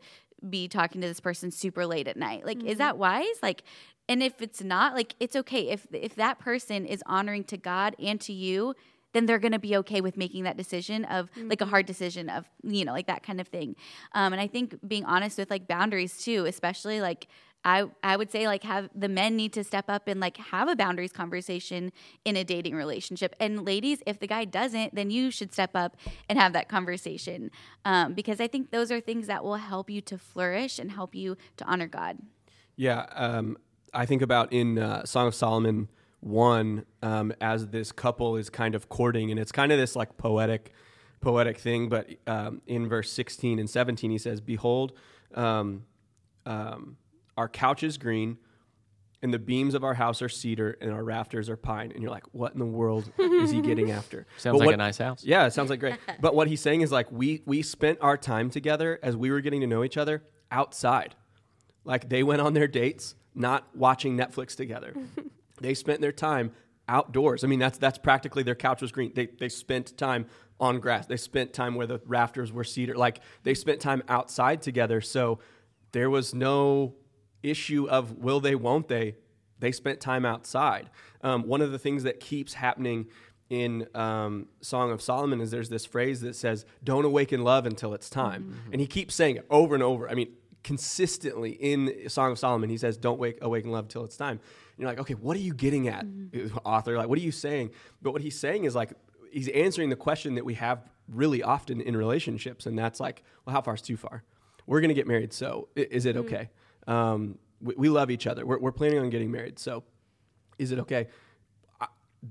be 0.49 0.67
talking 0.67 1.01
to 1.01 1.07
this 1.07 1.19
person 1.19 1.51
super 1.51 1.85
late 1.85 2.07
at 2.07 2.17
night 2.17 2.45
like 2.45 2.57
mm-hmm. 2.57 2.67
is 2.67 2.77
that 2.77 2.97
wise 2.97 3.25
like 3.43 3.63
and 4.09 4.21
if 4.21 4.41
it's 4.41 4.61
not, 4.61 4.93
like 4.93 5.15
it's 5.21 5.37
okay. 5.37 5.69
If 5.69 5.87
if 5.93 6.15
that 6.15 6.37
person 6.37 6.85
is 6.85 7.01
honoring 7.05 7.45
to 7.45 7.55
God 7.55 7.95
and 7.97 8.19
to 8.21 8.33
you, 8.33 8.75
then 9.13 9.25
they're 9.25 9.39
going 9.39 9.51
to 9.51 9.59
be 9.59 9.75
okay 9.77 10.01
with 10.01 10.17
making 10.17 10.43
that 10.43 10.57
decision 10.57 11.05
of 11.05 11.31
mm-hmm. 11.31 11.49
like 11.49 11.61
a 11.61 11.65
hard 11.65 11.85
decision 11.85 12.29
of 12.29 12.49
you 12.63 12.85
know 12.85 12.91
like 12.91 13.07
that 13.07 13.23
kind 13.23 13.41
of 13.41 13.47
thing 13.47 13.75
um, 14.13 14.33
and 14.33 14.41
i 14.41 14.47
think 14.47 14.75
being 14.87 15.05
honest 15.05 15.37
with 15.37 15.49
like 15.49 15.67
boundaries 15.67 16.17
too 16.23 16.45
especially 16.45 17.01
like 17.01 17.27
i 17.65 17.86
i 18.03 18.15
would 18.15 18.32
say 18.32 18.48
like 18.48 18.63
have 18.63 18.89
the 18.96 19.10
men 19.10 19.36
need 19.36 19.53
to 19.53 19.63
step 19.63 19.86
up 19.88 20.08
and 20.08 20.20
like 20.20 20.38
have 20.38 20.68
a 20.68 20.75
boundaries 20.75 21.12
conversation 21.12 21.91
in 22.25 22.36
a 22.36 22.44
dating 22.44 22.75
relationship 22.75 23.36
and 23.39 23.65
ladies 23.65 24.00
if 24.06 24.20
the 24.20 24.27
guy 24.27 24.46
doesn't 24.46 24.94
then 24.96 25.10
you 25.10 25.32
should 25.32 25.51
step 25.51 25.72
up 25.75 25.96
and 26.30 26.39
have 26.39 26.53
that 26.53 26.68
conversation 26.70 27.51
um, 27.86 28.13
because 28.13 28.39
i 28.39 28.48
think 28.48 28.72
those 28.72 28.91
are 28.91 29.00
things 29.00 29.27
that 29.27 29.44
will 29.44 29.56
help 29.56 29.89
you 29.89 30.01
to 30.01 30.18
flourish 30.18 30.80
and 30.80 30.91
help 30.91 31.15
you 31.15 31.36
to 31.58 31.65
honor 31.65 31.88
god 31.88 32.18
yeah 32.75 33.06
um, 33.15 33.58
I 33.94 34.06
think 34.06 34.22
about 34.22 34.53
in 34.53 34.77
uh, 34.77 35.06
Song 35.06 35.27
of 35.27 35.36
Solomon 35.36 35.89
one 36.22 36.86
um, 37.01 37.34
as 37.41 37.68
this 37.68 37.91
couple 37.91 38.38
is 38.38 38.50
kind 38.50 38.75
of 38.75 38.89
courting, 38.89 39.32
and 39.32 39.39
it's 39.39 39.51
kind 39.51 39.72
of 39.72 39.77
this 39.77 39.96
like 39.96 40.18
poetic, 40.18 40.72
poetic 41.20 41.58
thing. 41.58 41.89
But 41.89 42.10
um, 42.27 42.62
in 42.68 42.88
verse 42.88 43.12
sixteen 43.12 43.60
and 43.60 43.70
seventeen, 43.70 44.12
he 44.12 44.18
says, 44.18 44.39
"Behold, 44.39 44.94
um, 45.36 45.84
um 46.46 46.98
our 47.41 47.50
couch 47.50 47.83
is 47.83 47.98
green." 47.98 48.38
And 49.24 49.31
the 49.31 49.39
beams 49.39 49.75
of 49.75 49.83
our 49.83 49.93
house 49.93 50.24
are 50.24 50.29
cedar, 50.29 50.77
and 50.81 50.91
our 50.91 51.03
rafters 51.03 51.48
are 51.48 51.55
pine. 51.55 51.91
And 51.91 52.01
you're 52.01 52.10
like, 52.10 52.24
what 52.31 52.53
in 52.53 52.60
the 52.60 52.65
world 52.65 53.12
is 53.19 53.51
he 53.51 53.62
getting 53.62 53.91
after? 54.00 54.25
Sounds 54.38 54.55
but 54.55 54.60
like 54.62 54.65
what, 54.65 54.74
a 54.74 54.77
nice 54.77 54.98
house. 54.98 55.24
Yeah, 55.24 55.45
it 55.45 55.53
sounds 55.53 55.69
like 55.69 55.79
great. 55.79 55.98
but 56.19 56.33
what 56.33 56.48
he's 56.48 56.60
saying 56.60 56.81
is 56.81 56.91
like 56.91 57.12
we 57.12 57.43
we 57.45 57.62
spent 57.62 58.00
our 58.01 58.17
time 58.17 58.50
together 58.50 59.00
as 59.03 59.15
we 59.15 59.29
were 59.29 59.41
getting 59.41 59.62
to 59.62 59.67
know 59.67 59.83
each 59.83 59.98
other 59.98 60.24
outside. 60.50 61.13
Like 61.83 62.10
they 62.10 62.24
went 62.24 62.41
on 62.41 62.53
their 62.55 62.67
dates 62.67 63.13
not 63.36 63.67
watching 63.75 64.17
Netflix 64.17 64.55
together. 64.55 64.95
they 65.62 65.74
spent 65.74 66.01
their 66.01 66.12
time 66.12 66.51
outdoors. 66.88 67.43
I 67.43 67.48
mean, 67.48 67.60
that's 67.60 67.77
that's 67.77 67.98
practically 67.98 68.43
their 68.43 68.55
couch 68.55 68.81
was 68.81 68.91
green. 68.91 69.12
They 69.15 69.27
they 69.27 69.50
spent 69.50 69.98
time 69.98 70.25
on 70.60 70.79
grass. 70.79 71.07
They 71.07 71.17
spent 71.17 71.53
time 71.53 71.75
where 71.75 71.88
the 71.88 72.01
rafters 72.05 72.51
were 72.51 72.63
cedar. 72.63 72.95
Like 72.95 73.21
they 73.43 73.53
spent 73.53 73.79
time 73.79 74.03
outside 74.07 74.62
together. 74.62 75.01
So 75.01 75.39
there 75.91 76.10
was 76.10 76.33
no 76.33 76.95
issue 77.43 77.88
of 77.89 78.17
will 78.17 78.39
they, 78.39 78.55
won't 78.55 78.88
they. 78.88 79.15
They 79.60 79.71
spent 79.71 80.00
time 80.00 80.25
outside. 80.25 80.89
Um, 81.21 81.43
one 81.43 81.62
of 81.62 81.71
the 81.71 81.79
things 81.79 82.03
that 82.03 82.19
keeps 82.19 82.53
happening 82.55 83.07
in 83.50 83.88
um, 83.93 84.48
Song 84.62 84.91
of 84.91 85.01
Solomon 85.01 85.41
is 85.41 85.51
there's 85.51 85.69
this 85.69 85.86
phrase 85.86 86.21
that 86.21 86.36
says, 86.36 86.65
"Don't 86.83 87.05
awaken 87.05 87.43
love 87.43 87.65
until 87.65 87.93
it's 87.93 88.10
time," 88.10 88.43
mm-hmm. 88.43 88.71
and 88.71 88.81
he 88.81 88.88
keeps 88.88 89.13
saying 89.13 89.36
it 89.36 89.45
over 89.50 89.75
and 89.75 89.83
over. 89.83 90.10
I 90.10 90.15
mean, 90.15 90.29
consistently 90.63 91.51
in 91.51 92.10
Song 92.10 92.31
of 92.31 92.39
Solomon, 92.39 92.69
he 92.69 92.77
says, 92.77 92.98
"Don't 92.98 93.19
wake 93.19 93.38
awaken 93.41 93.71
love 93.71 93.88
till 93.88 94.05
it's 94.05 94.17
time." 94.17 94.39
And 94.39 94.79
you're 94.79 94.89
like, 94.89 95.00
okay, 95.00 95.15
what 95.15 95.36
are 95.36 95.41
you 95.41 95.53
getting 95.53 95.89
at, 95.89 96.05
mm-hmm. 96.05 96.57
author? 96.65 96.98
Like, 96.98 97.10
what 97.10 97.17
are 97.17 97.21
you 97.21 97.31
saying? 97.31 97.71
But 98.01 98.13
what 98.13 98.21
he's 98.21 98.39
saying 98.39 98.63
is 98.63 98.74
like 98.74 98.93
he's 99.31 99.50
answering 99.50 99.89
the 99.89 99.95
question 99.95 100.36
that 100.36 100.45
we 100.45 100.53
have 100.55 100.89
really 101.10 101.43
often 101.43 101.81
in 101.81 101.95
relationships, 101.95 102.65
and 102.65 102.79
that's 102.79 103.00
like, 103.00 103.24
well, 103.45 103.53
how 103.53 103.62
far 103.62 103.75
is 103.75 103.81
too 103.81 103.98
far? 103.98 104.24
We're 104.65 104.81
gonna 104.81 104.93
get 104.93 105.07
married, 105.07 105.33
so 105.33 105.67
is 105.75 106.05
it 106.05 106.15
mm-hmm. 106.15 106.27
Um, 106.91 107.38
we, 107.62 107.75
we, 107.75 107.89
love 107.89 108.10
each 108.12 108.27
other. 108.27 108.45
We're, 108.45 108.60
we're 108.60 108.71
planning 108.71 109.00
on 109.00 109.10
getting 109.10 109.31
married, 109.31 109.60
so 109.60 109.83
is 110.57 110.71
it 110.71 110.79
okay? 110.79 111.07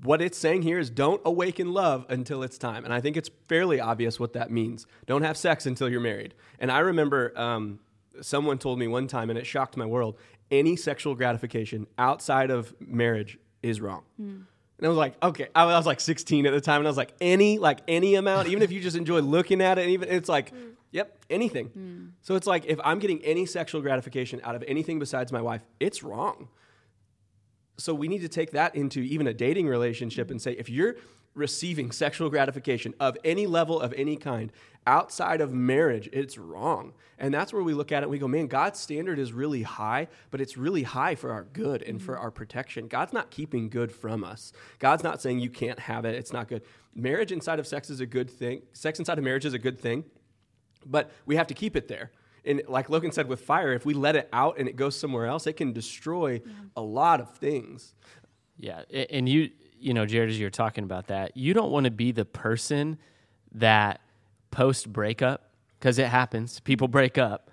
what 0.05 0.23
it's 0.23 0.39
saying 0.39 0.63
here 0.63 0.79
is 0.79 0.89
don't 0.89 1.21
awaken 1.25 1.73
love 1.73 2.07
until 2.09 2.45
it's 2.45 2.59
time. 2.59 2.85
And 2.85 2.95
I 2.95 3.01
think 3.01 3.17
it's 3.17 3.29
fairly 3.49 3.81
obvious 3.81 4.21
what 4.21 4.35
that 4.35 4.51
means. 4.51 4.87
Don't 5.07 5.23
have 5.23 5.37
sex 5.37 5.67
until 5.67 5.89
you're 5.89 6.01
married. 6.01 6.35
And 6.61 6.71
I 6.71 6.79
remember 6.79 7.37
um, 7.37 7.81
someone 8.21 8.59
told 8.59 8.79
me 8.79 8.87
one 8.87 9.09
time, 9.09 9.31
and 9.31 9.39
it 9.39 9.47
shocked 9.47 9.77
my 9.77 9.87
world 9.87 10.17
any 10.51 10.77
sexual 10.77 11.15
gratification 11.15 11.87
outside 11.99 12.51
of 12.51 12.75
marriage 12.81 13.39
is 13.63 13.81
wrong. 13.81 14.03
Mm. 14.21 14.45
And 14.79 14.87
I 14.87 14.89
was 14.89 14.99
like, 14.99 15.23
okay, 15.23 15.49
I 15.55 15.65
was 15.67 15.87
like 15.87 16.01
16 16.01 16.47
at 16.47 16.53
the 16.53 16.61
time, 16.61 16.79
and 16.79 16.89
I 16.89 16.91
was 16.91 16.97
like, 16.97 17.13
any, 17.21 17.59
like 17.59 17.81
any 17.87 18.15
amount, 18.15 18.49
even 18.49 18.63
if 18.63 18.73
you 18.73 18.81
just 18.81 18.97
enjoy 18.97 19.21
looking 19.21 19.61
at 19.61 19.79
it, 19.79 19.89
even 19.91 20.09
it's 20.09 20.29
like, 20.29 20.55
mm. 20.55 20.73
Yep, 20.91 21.25
anything. 21.29 21.69
Mm. 21.71 22.11
So 22.23 22.35
it's 22.35 22.47
like 22.47 22.65
if 22.67 22.79
I'm 22.85 22.99
getting 22.99 23.23
any 23.25 23.47
sexual 23.47 23.81
gratification 23.81 24.41
out 24.45 24.55
of 24.55 24.65
anything 24.67 24.99
besides 24.99 25.33
my 25.33 25.43
wife, 25.43 25.63
it's 25.79 26.03
wrong. 26.03 26.49
So 27.77 27.95
we 27.95 28.09
need 28.09 28.21
to 28.21 28.29
take 28.29 28.51
that 28.51 28.75
into 28.75 29.01
even 29.01 29.27
a 29.27 29.35
dating 29.35 29.67
relationship 29.67 30.31
and 30.31 30.41
say, 30.41 30.53
if 30.53 30.69
you're 30.69 30.97
receiving 31.35 31.93
sexual 31.93 32.29
gratification 32.29 32.95
of 32.99 33.17
any 33.25 33.47
level 33.47 33.81
of 33.81 33.93
any 33.97 34.17
kind 34.17 34.53
outside 34.87 35.41
of 35.41 35.53
marriage, 35.53 36.09
it's 36.13 36.37
wrong. 36.37 36.93
And 37.19 37.33
that's 37.33 37.53
where 37.53 37.63
we 37.63 37.75
look 37.75 37.93
at 37.93 38.03
it 38.03 38.11
we 38.11 38.19
go, 38.19 38.27
man, 38.27 38.47
God's 38.47 38.81
standard 38.81 39.19
is 39.19 39.33
really 39.33 39.63
high, 39.63 40.09
but 40.31 40.41
it's 40.41 40.57
really 40.57 40.83
high 40.83 41.15
for 41.15 41.31
our 41.31 41.45
good 41.45 41.83
and 41.83 42.03
for 42.03 42.19
our 42.19 42.31
protection. 42.31 42.89
God's 42.89 43.13
not 43.13 43.31
keeping 43.31 43.69
good 43.69 43.93
from 43.93 44.25
us. 44.25 44.53
God's 44.79 45.05
not 45.05 45.21
saying 45.21 45.39
you 45.39 45.51
can't 45.51 45.79
have 45.79 46.05
it, 46.05 46.15
it's 46.15 46.33
not 46.33 46.49
good. 46.49 46.63
Marriage 46.95 47.31
inside 47.31 47.59
of 47.59 47.67
sex 47.67 47.91
is 47.91 48.01
a 48.01 48.07
good 48.07 48.29
thing. 48.29 48.63
Sex 48.73 48.99
inside 48.99 49.19
of 49.19 49.25
marriage 49.25 49.45
is 49.45 49.55
a 49.55 49.59
good 49.59 49.79
thing, 49.79 50.05
but 50.87 51.11
we 51.27 51.37
have 51.37 51.47
to 51.49 51.55
keep 51.55 51.77
it 51.77 51.89
there. 51.89 52.11
And 52.45 52.63
like 52.69 52.89
Logan 52.89 53.13
said 53.13 53.29
with 53.29 53.41
fire, 53.41 53.73
if 53.73 53.85
we 53.85 53.95
let 53.95 54.17
it 54.17 54.29
out 54.33 54.59
and 54.59 54.69
it 54.69 54.77
goes 54.77 54.99
somewhere 54.99 55.27
else, 55.27 55.47
it 55.47 55.55
can 55.55 55.73
destroy 55.73 56.41
yeah. 56.45 56.53
a 56.77 56.81
lot 56.81 57.21
of 57.21 57.37
things. 57.37 57.95
Yeah, 58.59 58.83
and 58.91 59.29
you 59.29 59.51
you 59.79 59.95
know, 59.95 60.05
Jared, 60.07 60.29
as 60.31 60.39
you're 60.39 60.51
talking 60.51 60.85
about 60.85 61.07
that, 61.07 61.37
you 61.37 61.55
don't 61.55 61.71
want 61.71 61.85
to 61.85 61.91
be 61.91 62.13
the 62.13 62.25
person 62.25 62.99
that 63.53 64.01
post 64.51 64.93
breakup, 64.93 65.51
because 65.79 65.99
it 65.99 66.09
happens, 66.09 66.61
people 66.61 66.89
break 66.89 67.17
up, 67.17 67.51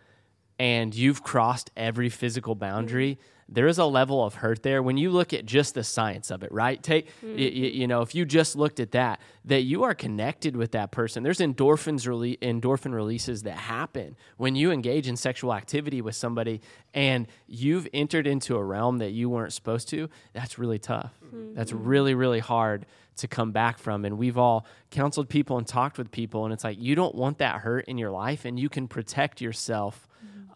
and 0.59 0.93
you've 0.93 1.23
crossed 1.23 1.71
every 1.77 2.09
physical 2.09 2.55
boundary. 2.55 3.13
Mm-hmm 3.13 3.36
there 3.49 3.67
is 3.67 3.77
a 3.77 3.85
level 3.85 4.23
of 4.23 4.35
hurt 4.35 4.63
there 4.63 4.83
when 4.83 4.97
you 4.97 5.09
look 5.09 5.33
at 5.33 5.45
just 5.45 5.73
the 5.73 5.83
science 5.83 6.31
of 6.31 6.43
it, 6.43 6.51
right? 6.51 6.81
Take, 6.81 7.07
mm-hmm. 7.21 7.35
y- 7.37 7.43
y- 7.43 7.71
you 7.73 7.87
know, 7.87 8.01
if 8.01 8.13
you 8.13 8.25
just 8.25 8.55
looked 8.55 8.79
at 8.79 8.91
that, 8.91 9.21
that 9.45 9.61
you 9.61 9.83
are 9.83 9.93
connected 9.93 10.55
with 10.57 10.71
that 10.73 10.91
person. 10.91 11.23
There's 11.23 11.39
endorphins, 11.39 12.05
rele- 12.05 12.39
endorphin 12.39 12.93
releases 12.93 13.43
that 13.43 13.57
happen 13.57 14.17
when 14.35 14.55
you 14.55 14.71
engage 14.71 15.07
in 15.07 15.15
sexual 15.15 15.53
activity 15.53 16.01
with 16.01 16.15
somebody 16.15 16.61
and 16.93 17.27
you've 17.47 17.87
entered 17.93 18.27
into 18.27 18.57
a 18.57 18.63
realm 18.63 18.97
that 18.97 19.11
you 19.11 19.29
weren't 19.29 19.53
supposed 19.53 19.87
to. 19.89 20.09
That's 20.33 20.59
really 20.59 20.79
tough. 20.79 21.17
Mm-hmm. 21.25 21.55
That's 21.55 21.71
really, 21.71 22.15
really 22.15 22.39
hard 22.39 22.85
to 23.17 23.27
come 23.27 23.51
back 23.51 23.77
from. 23.79 24.03
And 24.05 24.17
we've 24.17 24.37
all 24.37 24.65
counseled 24.91 25.29
people 25.29 25.57
and 25.57 25.65
talked 25.65 25.97
with 25.97 26.11
people, 26.11 26.43
and 26.43 26.53
it's 26.53 26.63
like 26.63 26.77
you 26.79 26.95
don't 26.95 27.15
want 27.15 27.37
that 27.39 27.61
hurt 27.61 27.85
in 27.85 27.97
your 27.97 28.11
life, 28.11 28.45
and 28.45 28.59
you 28.59 28.69
can 28.69 28.87
protect 28.87 29.41
yourself 29.41 30.07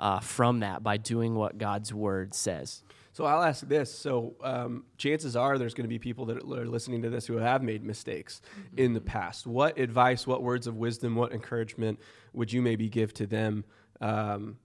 uh, 0.02 0.20
from 0.20 0.60
that 0.60 0.84
by 0.84 0.98
doing 0.98 1.36
what 1.36 1.58
God's 1.58 1.94
word 1.94 2.34
says. 2.34 2.84
So 3.14 3.26
I'll 3.26 3.44
ask 3.44 3.68
this. 3.68 3.94
So 3.94 4.36
um, 4.44 4.86
chances 4.98 5.36
are 5.36 5.58
there's 5.58 5.74
going 5.74 5.84
to 5.84 5.90
be 5.90 6.00
people 6.00 6.26
that 6.26 6.38
are 6.38 6.66
listening 6.66 7.02
to 7.04 7.10
this 7.10 7.28
who 7.28 7.38
have 7.38 7.62
made 7.62 7.84
mistakes 7.84 8.42
mm-hmm. 8.52 8.80
in 8.80 8.94
the 8.94 9.02
past. 9.02 9.46
What 9.46 9.78
advice, 9.78 10.26
what 10.26 10.42
words 10.42 10.66
of 10.66 10.76
wisdom, 10.76 11.16
what 11.16 11.32
encouragement 11.32 12.00
would 12.34 12.52
you 12.52 12.62
maybe 12.62 12.90
give 12.90 13.14
to 13.16 13.28
them 13.28 13.64
um, 14.00 14.58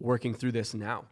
working 0.00 0.34
through 0.34 0.52
this 0.52 0.74
now? 0.74 1.04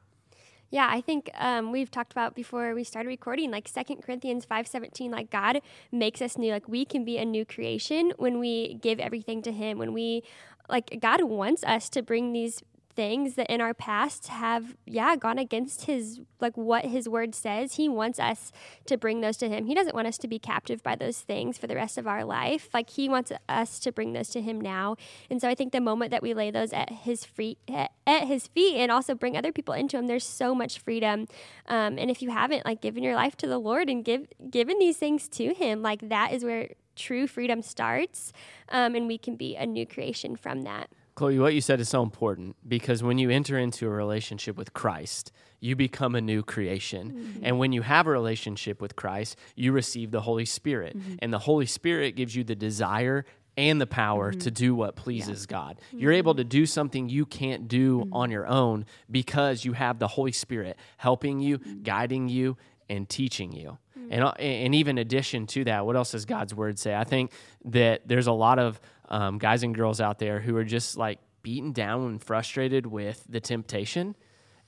Yeah, 0.71 0.89
I 0.91 1.03
think 1.03 1.31
um, 1.35 1.71
we've 1.71 1.91
talked 1.91 2.13
about 2.13 2.35
before 2.35 2.75
we 2.75 2.83
started 2.83 3.11
recording, 3.11 3.51
like 3.51 3.69
Second 3.69 4.03
Corinthians 4.03 4.47
five 4.47 4.67
seventeen. 4.67 5.11
Like 5.11 5.31
God 5.31 5.61
makes 5.93 6.23
us 6.23 6.39
new. 6.39 6.51
Like 6.51 6.67
we 6.67 6.87
can 6.87 7.05
be 7.05 7.19
a 7.19 7.27
new 7.27 7.45
creation 7.45 8.15
when 8.17 8.39
we 8.39 8.75
give 8.81 8.99
everything 8.99 9.43
to 9.43 9.53
Him. 9.53 9.77
When 9.77 9.93
we 9.93 10.23
like 10.71 10.99
God 10.99 11.25
wants 11.25 11.63
us 11.65 11.91
to 11.91 12.01
bring 12.01 12.33
these 12.33 12.63
things 12.95 13.35
that 13.35 13.51
in 13.51 13.61
our 13.61 13.75
past 13.75 14.29
have 14.29 14.77
yeah 14.87 15.17
gone 15.17 15.39
against 15.39 15.87
his 15.87 16.21
like 16.41 16.57
what 16.57 16.85
his 16.85 17.09
word 17.09 17.35
says. 17.35 17.75
He 17.75 17.89
wants 17.89 18.19
us 18.19 18.53
to 18.87 18.97
bring 18.97 19.21
those 19.21 19.37
to 19.39 19.49
him. 19.49 19.67
He 19.67 19.75
doesn't 19.75 19.95
want 19.95 20.07
us 20.07 20.19
to 20.19 20.29
be 20.29 20.39
captive 20.39 20.83
by 20.83 20.97
those 20.97 21.21
things 21.21 21.59
for 21.59 21.67
the 21.67 21.75
rest 21.75 21.99
of 21.99 22.07
our 22.07 22.25
life. 22.25 22.69
Like 22.75 22.91
he 22.91 23.09
wants 23.09 23.33
us 23.49 23.79
to 23.81 23.93
bring 23.93 24.13
those 24.13 24.29
to 24.31 24.41
him 24.41 24.61
now. 24.61 24.97
And 25.31 25.41
so 25.41 25.49
i 25.49 25.55
think 25.55 25.73
the 25.73 25.81
moment 25.81 26.11
that 26.11 26.23
we 26.23 26.35
lay 26.35 26.51
those 26.51 26.73
at 26.73 26.91
his 26.91 27.25
feet 27.25 27.59
at 27.69 28.27
his 28.27 28.47
feet 28.49 28.77
and 28.77 28.91
also 28.91 29.15
bring 29.15 29.37
other 29.37 29.53
people 29.53 29.75
into 29.75 29.97
him 29.97 30.07
there's 30.07 30.27
so 30.27 30.55
much 30.55 30.79
freedom. 30.79 31.27
Um, 31.67 31.99
and 31.99 32.11
if 32.11 32.23
you 32.23 32.31
haven't 32.31 32.65
like 32.65 32.81
given 32.81 33.03
your 33.03 33.15
life 33.15 33.37
to 33.39 33.47
the 33.47 33.59
lord 33.59 33.89
and 33.89 34.05
give 34.05 34.27
given 34.51 34.79
these 34.79 34.97
things 34.97 35.29
to 35.29 35.55
him 35.55 35.83
like 35.83 36.09
that 36.09 36.33
is 36.33 36.45
where 36.45 36.71
true 36.97 37.27
freedom 37.27 37.63
starts 37.63 38.33
um, 38.69 38.95
and 38.95 39.07
we 39.07 39.19
can 39.19 39.37
be 39.37 39.57
a 39.57 39.67
new 39.67 39.87
creation 39.87 40.37
from 40.37 40.63
that 40.63 40.91
Chloe, 41.15 41.39
what 41.39 41.55
you 41.55 41.61
said 41.61 41.81
is 41.81 41.89
so 41.89 42.03
important 42.03 42.57
because 42.67 43.03
when 43.03 43.19
you 43.19 43.29
enter 43.29 43.59
into 43.59 43.87
a 43.87 43.91
relationship 43.91 44.57
with 44.57 44.73
Christ, 44.73 45.31
you 45.61 45.77
become 45.77 46.15
a 46.15 46.21
new 46.21 46.43
creation. 46.43 47.13
Mm-hmm. 47.13 47.45
And 47.45 47.59
when 47.59 47.73
you 47.73 47.83
have 47.83 48.07
a 48.07 48.11
relationship 48.11 48.81
with 48.81 48.97
Christ, 48.97 49.37
you 49.55 49.73
receive 49.73 50.11
the 50.11 50.23
Holy 50.23 50.47
Spirit. 50.47 50.97
Mm-hmm. 50.97 51.17
And 51.21 51.33
the 51.33 51.39
Holy 51.39 51.67
Spirit 51.67 52.17
gives 52.17 52.35
you 52.35 52.45
the 52.45 52.55
desire 52.55 53.25
and 53.57 53.81
the 53.81 53.87
power 53.87 54.31
mm-hmm. 54.31 54.41
to 54.41 54.51
do 54.51 54.75
what 54.75 54.97
pleases 54.97 55.47
yeah. 55.49 55.57
God. 55.57 55.81
Mm-hmm. 55.89 55.99
You're 55.99 56.13
able 56.13 56.35
to 56.37 56.45
do 56.45 56.65
something 56.65 57.09
you 57.09 57.27
can't 57.27 57.69
do 57.69 58.01
mm-hmm. 58.01 58.15
on 58.15 58.31
your 58.31 58.47
own 58.47 58.87
because 59.11 59.65
you 59.65 59.75
have 59.75 59.99
the 59.99 60.09
Holy 60.09 60.33
Spirit 60.33 60.79
helping 60.97 61.41
you, 61.41 61.59
mm-hmm. 61.59 61.83
guiding 61.83 62.29
you, 62.29 62.57
and 62.89 63.09
teaching 63.09 63.53
you. 63.53 63.79
And, 64.13 64.23
uh, 64.23 64.31
and 64.39 64.75
even 64.75 64.99
addition 64.99 65.49
to 65.49 65.65
that, 65.65 65.85
what 65.85 65.97
else 65.97 66.13
does 66.13 66.25
God's 66.25 66.55
word 66.55 66.79
say? 66.79 66.95
I 66.95 67.03
think 67.05 67.33
that 67.65 68.07
there's 68.07 68.29
a 68.29 68.33
lot 68.33 68.61
of 68.61 68.81
um, 69.09 69.39
guys 69.39 69.65
and 69.65 69.75
girls 69.75 70.01
out 70.01 70.21
there 70.21 70.39
who 70.39 70.57
are 70.57 70.65
just 70.65 70.97
like 70.97 71.19
beaten 71.43 71.73
down 71.73 72.07
and 72.07 72.23
frustrated 72.23 72.87
with 72.87 73.25
the 73.29 73.41
temptation 73.41 74.15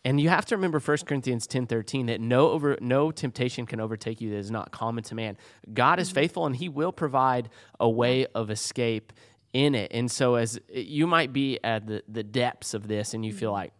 and 0.04 0.20
you 0.20 0.28
have 0.28 0.44
to 0.46 0.56
remember 0.56 0.78
1 0.78 0.98
Corinthians 1.06 1.46
10 1.46 1.66
13 1.66 2.06
that 2.06 2.20
no, 2.20 2.50
over, 2.50 2.76
no 2.80 3.10
temptation 3.10 3.64
can 3.64 3.80
overtake 3.80 4.20
you 4.20 4.30
that 4.30 4.36
is 4.36 4.50
not 4.50 4.70
common 4.70 5.02
to 5.04 5.14
man. 5.14 5.38
God 5.72 5.98
is 5.98 6.08
mm-hmm. 6.08 6.14
faithful 6.14 6.46
and 6.46 6.54
he 6.54 6.68
will 6.68 6.92
provide 6.92 7.48
a 7.80 7.88
way 7.88 8.26
of 8.34 8.50
escape 8.50 9.12
in 9.54 9.74
it. 9.74 9.90
And 9.94 10.10
so, 10.10 10.34
as 10.34 10.60
you 10.68 11.06
might 11.06 11.32
be 11.32 11.58
at 11.64 11.86
the, 11.86 12.02
the 12.06 12.22
depths 12.22 12.74
of 12.74 12.86
this 12.86 13.14
and 13.14 13.24
you 13.24 13.32
feel 13.32 13.50
mm-hmm. 13.50 13.60
like, 13.60 13.72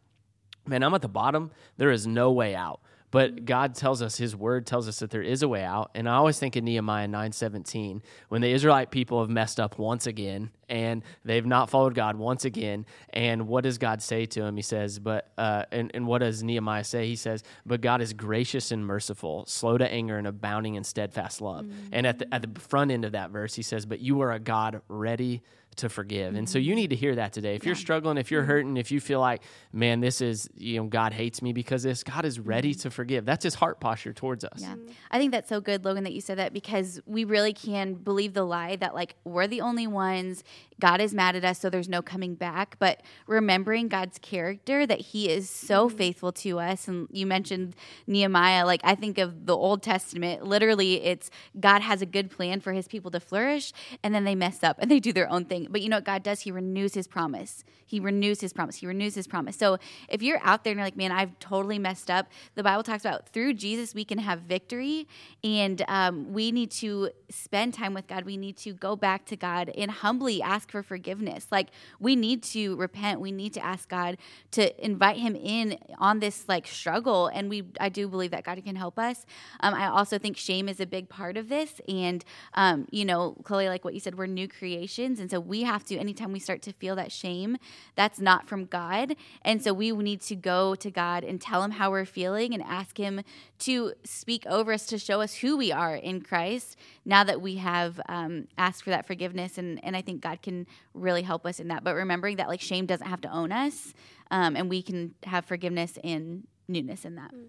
man, 0.67 0.83
I'm 0.83 0.95
at 0.95 1.03
the 1.03 1.09
bottom, 1.09 1.51
there 1.77 1.91
is 1.91 2.07
no 2.07 2.33
way 2.33 2.55
out. 2.55 2.81
But 3.15 3.45
God 3.45 3.77
tells 3.77 4.03
us, 4.03 4.17
His 4.17 4.35
Word 4.35 4.67
tells 4.67 4.89
us 4.89 4.99
that 4.99 5.11
there 5.13 5.23
is 5.23 5.45
a 5.45 5.49
way 5.49 5.63
out. 5.63 5.93
And 5.95 6.09
I 6.09 6.15
always 6.15 6.37
think 6.41 6.57
of 6.57 6.65
Nehemiah 6.65 7.07
9:17, 7.07 8.03
when 8.29 8.41
the 8.41 8.51
Israelite 8.51 8.91
people 8.91 9.21
have 9.21 9.31
messed 9.31 9.61
up 9.61 9.79
once 9.79 10.09
again 10.09 10.51
and 10.69 11.05
they've 11.25 11.47
not 11.47 11.71
followed 11.71 11.95
God 11.95 12.17
once 12.17 12.45
again. 12.45 12.87
And 13.11 13.47
what 13.47 13.63
does 13.63 13.79
God 13.79 14.03
say 14.03 14.27
to 14.27 14.43
him? 14.43 14.57
He 14.57 14.63
says, 14.63 14.99
but 14.99 15.31
uh, 15.39 15.65
and, 15.71 15.93
and 15.95 16.09
what 16.09 16.19
does 16.19 16.43
Nehemiah 16.43 16.83
say? 16.83 17.07
He 17.07 17.15
says, 17.15 17.45
but 17.65 17.81
God 17.81 18.01
is 18.01 18.13
gracious 18.13 18.73
and 18.73 18.85
merciful, 18.85 19.45
slow 19.47 19.79
to 19.79 19.89
anger 19.89 20.19
and 20.19 20.27
abounding 20.27 20.75
in 20.75 20.83
steadfast 20.83 21.41
love. 21.41 21.67
Mm-hmm. 21.67 21.89
And 21.93 22.07
at 22.09 22.19
the, 22.19 22.35
at 22.35 22.43
the 22.43 22.61
front 22.61 22.91
end 22.91 23.05
of 23.05 23.13
that 23.13 23.31
verse, 23.31 23.55
he 23.55 23.63
says, 23.63 23.87
but 23.87 24.01
you 24.01 24.23
are 24.23 24.33
a 24.33 24.41
God 24.41 24.81
ready 24.89 25.43
to 25.77 25.89
forgive. 25.89 26.35
And 26.35 26.49
so 26.49 26.59
you 26.59 26.71
mm-hmm. 26.71 26.77
need 26.77 26.91
to 26.91 26.97
hear 26.97 27.15
that 27.17 27.33
today. 27.33 27.55
If 27.55 27.65
you're 27.65 27.75
struggling, 27.75 28.19
if 28.19 28.31
you're 28.31 28.43
mm-hmm. 28.43 28.51
hurting, 28.51 28.77
if 28.77 28.91
you 28.91 29.01
feel 29.01 29.21
like, 29.21 29.43
man, 29.73 30.01
this 30.01 30.21
is, 30.21 30.49
you 30.57 30.79
know, 30.79 30.87
God 30.87 31.13
hates 31.13 31.43
me 31.43 31.53
because 31.53 31.83
this, 31.83 32.03
God 32.03 32.25
is 32.25 32.39
ready 32.39 32.73
mm-hmm. 32.73 32.81
to 32.81 32.91
forgive. 32.91 33.25
That's 33.25 33.45
his 33.45 33.55
heart 33.55 33.81
posture 33.81 34.13
towards 34.13 34.45
us. 34.45 34.59
Yeah. 34.59 34.75
I 35.11 35.19
think 35.19 35.33
that's 35.33 35.49
so 35.49 35.61
good, 35.61 35.85
Logan, 35.85 36.05
that 36.05 36.13
you 36.13 36.21
said 36.21 36.39
that 36.39 36.53
because 36.53 37.01
we 37.07 37.25
really 37.25 37.53
can 37.53 37.95
believe 37.95 38.35
the 38.35 38.45
lie 38.45 38.77
that 38.77 38.95
like 38.95 39.15
we're 39.25 39.47
the 39.47 39.61
only 39.61 39.87
ones 39.87 40.45
God 40.81 41.01
is 41.01 41.15
mad 41.15 41.37
at 41.37 41.45
us, 41.45 41.61
so 41.61 41.71
there's 41.71 41.89
no 41.89 42.03
coming 42.03 42.35
back. 42.35 42.77
But 42.79 43.03
remembering 43.27 43.89
God's 43.89 44.19
character, 44.19 44.87
that 44.87 45.01
He 45.01 45.29
is 45.31 45.49
so 45.49 45.89
mm-hmm. 45.89 45.97
faithful 45.97 46.33
to 46.33 46.59
us. 46.59 46.89
And 46.89 47.09
you 47.11 47.27
mentioned 47.27 47.77
Nehemiah. 48.07 48.67
Like, 48.67 48.81
I 48.85 48.95
think 48.95 49.19
of 49.19 49.47
the 49.47 49.57
Old 49.57 49.83
Testament, 49.83 50.45
literally, 50.45 51.03
it's 51.03 51.31
God 51.59 51.83
has 51.83 52.03
a 52.03 52.07
good 52.07 52.31
plan 52.31 52.61
for 52.61 52.73
His 52.73 52.89
people 52.89 53.11
to 53.13 53.21
flourish, 53.21 53.73
and 54.03 54.15
then 54.15 54.25
they 54.25 54.35
mess 54.35 54.63
up 54.63 54.77
and 54.79 54.91
they 54.91 55.01
do 55.01 55.13
their 55.13 55.31
own 55.31 55.45
thing. 55.45 55.69
But 55.71 55.81
you 55.81 55.89
know 55.89 55.97
what 55.97 56.05
God 56.05 56.23
does? 56.23 56.41
He 56.41 56.51
renews 56.51 56.95
His 56.95 57.07
promise. 57.07 57.65
He 57.87 58.01
renews 58.01 58.41
His 58.41 58.53
promise. 58.53 58.77
He 58.77 58.87
renews 58.87 59.15
His 59.15 59.27
promise. 59.27 59.57
So 59.57 59.79
if 60.09 60.23
you're 60.23 60.41
out 60.43 60.65
there 60.65 60.73
and 60.73 60.79
you're 60.79 60.87
like, 60.87 60.97
man, 60.97 61.13
I've 61.13 61.39
totally 61.39 61.79
messed 61.79 62.11
up, 62.11 62.29
the 62.55 62.63
Bible 62.63 62.83
talks 62.83 63.05
about 63.05 63.29
through 63.29 63.55
Jesus, 63.55 63.95
we 63.95 64.05
can 64.05 64.19
have 64.19 64.41
victory. 64.41 65.07
And 65.43 65.85
um, 65.89 66.33
we 66.33 66.51
need 66.51 66.71
to 66.73 67.11
spend 67.31 67.75
time 67.75 67.95
with 67.95 68.07
God. 68.07 68.25
We 68.25 68.37
need 68.37 68.57
to 68.59 68.73
go 68.73 68.97
back 68.97 69.25
to 69.27 69.37
God 69.37 69.71
and 69.77 69.91
humbly 69.91 70.43
ask 70.43 70.64
for 70.71 70.83
forgiveness. 70.83 71.47
Like 71.51 71.69
we 71.99 72.17
need 72.17 72.43
to 72.45 72.77
repent. 72.77 73.21
We 73.21 73.33
need 73.33 73.55
to 73.55 73.65
ask 73.65 73.89
God 73.89 74.17
to 74.53 74.85
invite 74.85 75.17
Him 75.17 75.37
in 75.37 75.79
on 75.99 76.21
this 76.21 76.49
like 76.49 76.67
struggle. 76.67 77.27
And 77.27 77.49
we, 77.49 77.65
I 77.81 77.89
do 77.89 78.09
believe 78.09 78.31
that 78.31 78.45
God 78.45 78.63
can 78.65 78.77
help 78.77 78.99
us. 78.99 79.27
Um, 79.61 79.75
I 79.75 79.87
also 79.89 80.19
think 80.19 80.37
shame 80.37 80.69
is 80.69 80.81
a 80.81 80.87
big 80.87 81.09
part 81.09 81.37
of 81.37 81.49
this. 81.49 81.81
And 81.89 82.25
um, 82.55 82.87
you 82.91 83.05
know, 83.05 83.37
Chloe, 83.45 83.69
like 83.69 83.85
what 83.85 83.95
you 83.95 84.01
said, 84.01 84.17
we're 84.17 84.27
new 84.27 84.49
creations, 84.49 85.21
and 85.21 85.31
so 85.31 85.41
we 85.41 85.63
have 85.63 85.85
to. 85.85 85.97
Anytime 85.97 86.33
we 86.33 86.39
start 86.39 86.63
to 86.63 86.73
feel 86.73 86.97
that 86.97 87.13
shame, 87.13 87.57
that's 87.97 88.21
not 88.21 88.47
from 88.47 88.67
God. 88.67 89.17
And 89.43 89.63
so 89.63 89.73
we 89.73 89.93
need 89.93 90.21
to 90.23 90.37
go 90.37 90.75
to 90.77 90.91
God 90.91 91.25
and 91.25 91.41
tell 91.41 91.63
Him 91.63 91.73
how 91.73 91.91
we're 91.91 92.05
feeling 92.05 92.55
and 92.55 92.63
ask 92.63 92.97
Him 92.99 93.23
to 93.61 93.95
speak 94.05 94.47
over 94.47 94.73
us 94.73 94.87
to 94.87 94.99
show 94.99 95.21
us 95.21 95.35
who 95.35 95.57
we 95.57 95.73
are 95.73 95.95
in 95.95 96.21
Christ. 96.21 96.77
Now 97.05 97.25
that 97.25 97.41
we 97.41 97.57
have 97.57 98.01
um, 98.09 98.49
asked 98.57 98.85
for 98.85 98.91
that 98.91 99.07
forgiveness, 99.07 99.59
and 99.59 99.83
and 99.85 99.97
I 99.97 100.03
think 100.03 100.21
God 100.21 100.43
can 100.43 100.54
really 100.93 101.23
help 101.23 101.47
us 101.47 101.61
in 101.61 101.69
that. 101.69 101.85
But 101.85 101.95
remembering 101.95 102.37
that 102.37 102.49
like 102.49 102.61
shame 102.61 102.87
doesn't 102.87 103.07
have 103.07 103.21
to 103.23 103.33
own 103.33 103.53
us, 103.53 103.95
um, 104.31 104.57
and 104.57 104.69
we 104.69 104.83
can 104.83 105.15
have 105.25 105.45
forgiveness 105.45 105.99
and 106.03 106.47
newness 106.69 107.05
in 107.05 107.17
that. 107.17 107.33
Mm. 107.35 107.47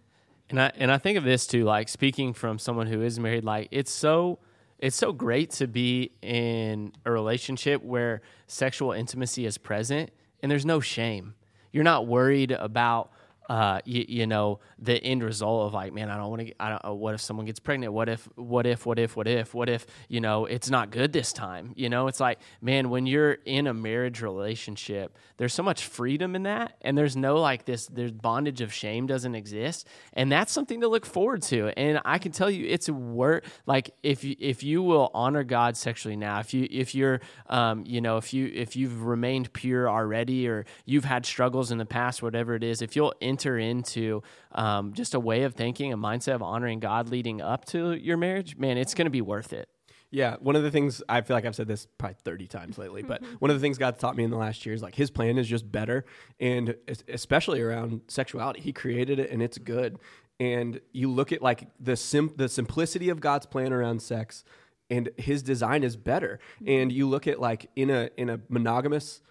And 0.50 0.62
I 0.62 0.72
and 0.76 0.92
I 0.92 0.98
think 0.98 1.18
of 1.18 1.24
this 1.24 1.48
too, 1.48 1.64
like 1.64 1.90
speaking 1.90 2.34
from 2.34 2.60
someone 2.60 2.88
who 2.88 3.02
is 3.02 3.20
married, 3.20 3.44
like 3.44 3.68
it's 3.72 3.92
so 3.92 4.40
it's 4.80 4.96
so 4.96 5.12
great 5.12 5.52
to 5.52 5.68
be 5.68 6.12
in 6.22 6.92
a 7.06 7.12
relationship 7.12 7.84
where 7.84 8.22
sexual 8.48 8.92
intimacy 8.92 9.46
is 9.46 9.58
present 9.58 10.12
and 10.42 10.52
there's 10.52 10.66
no 10.66 10.80
shame. 10.80 11.34
You're 11.72 11.84
not 11.84 12.08
worried 12.08 12.52
about 12.52 13.12
uh, 13.50 13.80
you, 13.86 14.06
you, 14.08 14.28
know, 14.28 14.60
the 14.80 14.96
end 15.04 15.24
result 15.24 15.68
of 15.68 15.74
like, 15.74 15.94
man, 15.94 16.10
I 16.10 16.18
don't 16.18 16.30
want 16.30 16.48
to. 16.48 16.54
I 16.60 16.70
don't. 16.70 16.86
Uh, 16.86 16.94
what 16.94 17.14
if 17.14 17.22
someone 17.22 17.46
gets 17.46 17.60
pregnant? 17.60 17.94
What 17.94 18.10
if? 18.10 18.28
What 18.36 18.66
if? 18.66 18.86
What 18.86 19.00
if? 19.00 19.16
What 19.16 19.28
if? 19.28 19.54
What 19.54 19.70
if? 19.70 19.86
You 20.10 20.22
know, 20.22 20.46
it's 20.46 20.70
not 20.70 20.92
good 20.92 21.14
this 21.14 21.32
time. 21.32 21.74
You 21.76 21.90
know, 21.90 22.08
it's 22.08 22.20
like, 22.20 22.40
man, 22.62 22.90
when 22.90 23.06
you're 23.06 23.34
in 23.46 23.68
a 23.68 23.74
marriage 23.74 24.22
relationship, 24.22 25.18
there's 25.38 25.54
so 25.54 25.64
much 25.64 25.86
freedom 25.86 26.36
in 26.36 26.44
that, 26.44 26.76
and 26.82 26.98
there's 26.98 27.16
no 27.16 27.38
like 27.38 27.66
this. 27.66 27.88
There's 27.88 28.12
bondage 28.12 28.62
of 28.62 28.74
shame 28.74 29.06
doesn't 29.06 29.36
exist, 29.36 29.88
and 30.14 30.32
that's 30.32 30.52
something 30.52 30.82
to 30.82 30.88
look 30.88 31.06
forward 31.06 31.42
to. 31.44 31.68
And 31.78 32.02
I 32.06 32.18
can 32.18 32.32
tell 32.32 32.50
you, 32.50 32.66
it's 32.68 32.90
a 32.90 32.94
worth 32.94 33.44
like 33.66 33.92
if 34.04 34.24
you 34.24 34.36
if 34.40 34.64
you 34.64 34.82
will 34.82 35.12
honor 35.14 35.44
God 35.44 35.78
sexually 35.78 36.16
now, 36.16 36.40
if 36.40 36.54
you 36.54 36.68
if 36.72 36.96
you're, 36.96 37.22
um, 37.50 37.84
you 37.86 38.02
know, 38.02 38.18
if 38.18 38.34
you 38.34 38.52
if 38.54 38.76
you've 38.76 39.04
remained 39.04 39.54
pure 39.54 39.90
already, 39.90 40.48
or 40.48 40.66
you've 40.86 41.06
had 41.06 41.26
struggles 41.26 41.72
in 41.72 41.78
the 41.78 41.86
past, 41.86 42.24
whatever 42.24 42.56
it 42.56 42.64
is, 42.64 42.82
if 42.82 42.96
you'll 42.96 43.14
enter 43.36 43.58
into 43.58 44.24
um, 44.54 44.94
just 44.94 45.14
a 45.14 45.20
way 45.20 45.44
of 45.44 45.56
thinking, 45.56 45.92
a 45.92 45.98
mindset 45.98 46.36
of 46.36 46.42
honoring 46.42 46.80
God 46.80 47.10
leading 47.10 47.42
up 47.42 47.66
to 47.66 47.92
your 47.92 48.16
marriage, 48.16 48.56
man, 48.56 48.78
it's 48.78 48.94
going 48.94 49.08
to 49.08 49.12
be 49.12 49.22
worth 49.22 49.52
it. 49.52 49.68
Yeah, 50.10 50.38
one 50.40 50.56
of 50.56 50.64
the 50.64 50.72
things 50.72 51.04
I 51.10 51.20
feel 51.20 51.36
like 51.36 51.44
I've 51.44 51.56
said 51.56 51.68
this 51.68 51.86
probably 51.98 52.16
30 52.24 52.48
times 52.48 52.78
lately, 52.78 53.04
but 53.04 53.22
one 53.40 53.52
of 53.52 53.58
the 53.58 53.62
things 53.62 53.78
God's 53.78 54.00
taught 54.00 54.16
me 54.16 54.24
in 54.24 54.32
the 54.32 54.38
last 54.38 54.66
year 54.66 54.74
is 54.74 54.82
like 54.82 54.96
his 54.96 55.12
plan 55.12 55.38
is 55.38 55.50
just 55.50 55.70
better. 55.70 56.06
And 56.40 56.76
especially 57.10 57.62
around 57.62 58.02
sexuality, 58.08 58.62
he 58.62 58.72
created 58.72 59.20
it 59.20 59.30
and 59.30 59.42
it's 59.42 59.58
good. 59.58 60.00
And 60.40 60.80
you 60.94 61.12
look 61.12 61.34
at 61.34 61.42
like 61.42 61.68
the 61.78 61.98
sim- 61.98 62.34
the 62.38 62.48
simplicity 62.48 63.10
of 63.10 63.20
God's 63.20 63.46
plan 63.46 63.74
around 63.74 64.02
sex 64.02 64.46
and 64.90 65.10
his 65.18 65.44
design 65.44 65.84
is 65.84 65.98
better. 65.98 66.40
And 66.66 66.94
you 66.94 67.10
look 67.10 67.28
at 67.28 67.42
like 67.42 67.70
in 67.76 67.90
a 67.90 68.10
in 68.16 68.30
a 68.30 68.40
monogamous 68.48 69.22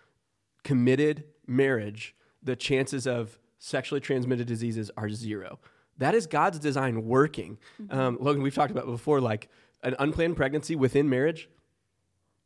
committed 0.65 1.25
marriage, 1.47 2.15
the 2.43 2.57
chances 2.57 3.07
of 3.07 3.39
sexually 3.59 4.01
transmitted 4.01 4.47
diseases 4.47 4.91
are 4.97 5.09
zero. 5.09 5.59
That 5.99 6.15
is 6.15 6.27
God's 6.27 6.59
design 6.59 7.05
working. 7.05 7.59
Mm-hmm. 7.81 7.99
Um, 7.99 8.19
Logan, 8.21 8.43
we've 8.43 8.55
talked 8.55 8.73
about 8.73 8.87
before, 8.87 9.21
like 9.21 9.49
an 9.83 9.95
unplanned 9.99 10.37
pregnancy 10.37 10.77
within 10.77 11.09
marriage. 11.09 11.49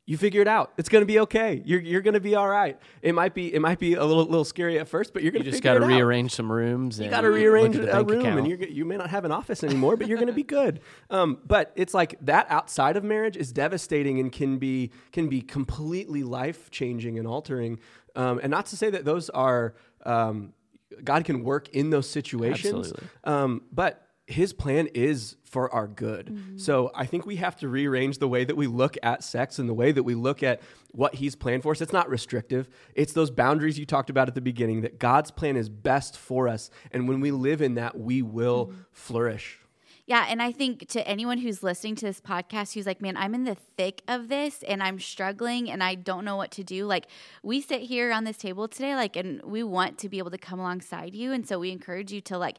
You 0.05 0.17
figure 0.17 0.41
it 0.41 0.49
out. 0.49 0.73
It's 0.79 0.89
going 0.89 1.03
to 1.03 1.07
be 1.07 1.21
okay. 1.21 1.61
You're, 1.67 1.81
you're 1.81 2.01
going 2.01 2.15
to 2.15 2.21
be 2.21 2.35
all 2.35 2.49
right. 2.49 2.79
It 3.03 3.15
might 3.15 3.35
be 3.35 3.53
it 3.53 3.61
might 3.61 3.79
be 3.79 3.93
a 3.93 4.03
little 4.03 4.25
little 4.25 4.45
scary 4.45 4.79
at 4.79 4.89
first, 4.89 5.13
but 5.13 5.23
you're 5.23 5.33
going 5.33 5.43
to 5.43 5.47
You 5.47 5.53
just 5.53 5.63
got 5.63 5.75
to 5.75 5.81
rearrange 5.81 6.33
some 6.33 6.51
rooms. 6.51 6.99
You 6.99 7.11
got 7.11 7.21
to 7.21 7.31
rearrange 7.31 7.77
a 7.77 8.03
room, 8.03 8.21
account. 8.21 8.39
and 8.39 8.49
you 8.49 8.57
you 8.71 8.87
may 8.87 8.97
not 8.97 9.11
have 9.11 9.27
an 9.27 9.33
office 9.33 9.63
anymore, 9.63 9.99
but 9.99 10.09
you're 10.09 10.17
going 10.17 10.29
to 10.29 10.33
be 10.33 10.43
good. 10.43 10.81
Um, 11.11 11.39
but 11.47 11.73
it's 11.75 11.95
like 11.95 12.17
that 12.23 12.47
outside 12.51 12.97
of 12.97 13.05
marriage 13.05 13.37
is 13.37 13.51
devastating 13.51 14.19
and 14.21 14.31
can 14.31 14.59
be 14.59 14.91
can 15.13 15.29
be 15.29 15.41
completely 15.41 16.23
life 16.23 16.71
changing 16.71 17.19
and 17.19 17.27
altering. 17.27 17.79
Um, 18.15 18.41
and 18.43 18.51
not 18.51 18.67
to 18.67 18.77
say 18.77 18.91
that 18.91 19.05
those 19.05 19.31
are 19.31 19.75
um, 20.05 20.53
God 21.05 21.25
can 21.25 21.45
work 21.45 21.69
in 21.71 21.91
those 21.91 22.09
situations. 22.09 22.93
Um, 23.25 23.63
but 23.73 24.09
his 24.27 24.53
plan 24.53 24.89
is 24.89 25.37
for 25.45 25.73
our 25.73 25.89
good. 25.89 26.27
Mm-hmm. 26.27 26.59
So 26.59 26.91
I 26.95 27.07
think 27.07 27.25
we 27.25 27.37
have 27.37 27.57
to 27.57 27.69
rearrange 27.69 28.19
the 28.19 28.29
way 28.29 28.45
that 28.45 28.57
we 28.57 28.67
look 28.67 28.99
at 29.03 29.25
sex 29.25 29.59
and 29.59 29.67
the 29.67 29.75
way 29.75 29.91
that 29.91 30.03
we 30.03 30.15
look 30.15 30.43
at 30.43 30.61
what 30.91 31.15
he's 31.15 31.35
planned 31.35 31.63
for 31.63 31.73
us. 31.73 31.81
It's 31.81 31.95
not 31.95 32.11
restrictive. 32.11 32.69
It's 32.95 33.15
those 33.15 33.31
boundaries 33.31 33.79
you 33.79 33.87
talked 33.87 34.11
about 34.11 34.29
at 34.29 34.35
the 34.35 34.43
beginning 34.43 34.83
that 34.83 34.99
God's 34.99 35.31
plan 35.31 35.57
is 35.57 35.71
best 35.71 36.17
for 36.19 36.47
us. 36.47 36.71
And 36.93 37.09
when 37.09 37.21
we 37.21 37.31
live 37.31 37.63
in 37.63 37.75
that, 37.77 37.99
we 37.99 38.21
will 38.21 38.67
mm-hmm. 38.67 38.81
flourish. 38.93 39.61
Yeah, 40.09 40.25
and 40.27 40.41
I 40.41 40.53
think 40.53 40.89
to 40.89 41.07
anyone 41.07 41.37
who's 41.37 41.63
listening 41.63 41.95
to 41.97 42.07
this 42.07 42.19
podcast 42.19 42.73
who's 42.73 42.87
like, 42.87 43.03
man, 43.03 43.15
I'm 43.19 43.35
in 43.35 43.45
the 43.45 43.55
thick 43.55 44.01
of 44.09 44.29
this 44.29 44.63
and 44.63 44.83
I'm 44.83 44.99
struggling 44.99 45.71
and 45.71 45.83
I 45.83 45.97
don't 45.97 46.25
know 46.25 46.35
what 46.35 46.51
to 46.53 46.65
do. 46.65 46.87
Like, 46.87 47.09
we 47.43 47.61
sit 47.61 47.83
here 47.83 48.11
on 48.11 48.25
this 48.25 48.39
table 48.39 48.69
today, 48.69 48.95
like, 48.95 49.17
and 49.17 49.43
we 49.43 49.63
want 49.63 49.99
to 49.99 50.09
be 50.09 50.17
able 50.17 50.31
to 50.31 50.39
come 50.39 50.61
alongside 50.61 51.15
you. 51.15 51.33
And 51.33 51.47
so 51.47 51.59
we 51.59 51.71
encourage 51.71 52.11
you 52.11 52.23
to, 52.23 52.39
like, 52.39 52.57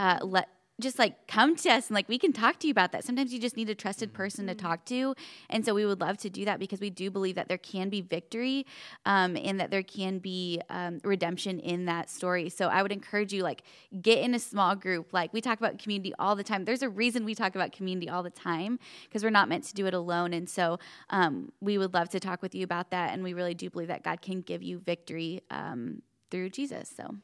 uh, 0.00 0.18
let 0.22 0.48
just 0.80 0.98
like 0.98 1.26
come 1.26 1.56
to 1.56 1.70
us 1.70 1.88
and 1.88 1.94
like 1.94 2.08
we 2.08 2.18
can 2.18 2.32
talk 2.32 2.58
to 2.60 2.66
you 2.66 2.70
about 2.70 2.92
that. 2.92 3.04
Sometimes 3.04 3.32
you 3.32 3.40
just 3.40 3.56
need 3.56 3.68
a 3.68 3.74
trusted 3.74 4.12
person 4.12 4.46
to 4.46 4.54
talk 4.54 4.84
to, 4.86 5.14
and 5.50 5.64
so 5.64 5.74
we 5.74 5.84
would 5.84 6.00
love 6.00 6.18
to 6.18 6.30
do 6.30 6.44
that 6.44 6.58
because 6.58 6.80
we 6.80 6.90
do 6.90 7.10
believe 7.10 7.34
that 7.34 7.48
there 7.48 7.58
can 7.58 7.88
be 7.88 8.00
victory, 8.00 8.66
um, 9.04 9.36
and 9.36 9.58
that 9.60 9.70
there 9.70 9.82
can 9.82 10.18
be 10.18 10.60
um, 10.70 11.00
redemption 11.04 11.58
in 11.60 11.86
that 11.86 12.10
story. 12.10 12.48
So 12.48 12.68
I 12.68 12.82
would 12.82 12.92
encourage 12.92 13.32
you 13.32 13.42
like 13.42 13.62
get 14.00 14.18
in 14.18 14.34
a 14.34 14.38
small 14.38 14.74
group. 14.74 15.12
Like 15.12 15.32
we 15.32 15.40
talk 15.40 15.58
about 15.58 15.78
community 15.78 16.12
all 16.18 16.36
the 16.36 16.44
time. 16.44 16.64
There's 16.64 16.82
a 16.82 16.88
reason 16.88 17.24
we 17.24 17.34
talk 17.34 17.54
about 17.54 17.72
community 17.72 18.08
all 18.08 18.22
the 18.22 18.30
time 18.30 18.78
because 19.04 19.24
we're 19.24 19.30
not 19.30 19.48
meant 19.48 19.64
to 19.64 19.74
do 19.74 19.86
it 19.86 19.94
alone. 19.94 20.32
And 20.32 20.48
so 20.48 20.78
um, 21.10 21.52
we 21.60 21.78
would 21.78 21.94
love 21.94 22.08
to 22.10 22.20
talk 22.20 22.42
with 22.42 22.54
you 22.54 22.64
about 22.64 22.90
that, 22.90 23.12
and 23.12 23.22
we 23.22 23.34
really 23.34 23.54
do 23.54 23.70
believe 23.70 23.88
that 23.88 24.04
God 24.04 24.22
can 24.22 24.42
give 24.42 24.62
you 24.62 24.78
victory 24.78 25.42
um, 25.50 26.02
through 26.30 26.50
Jesus. 26.50 26.92
So. 26.96 27.16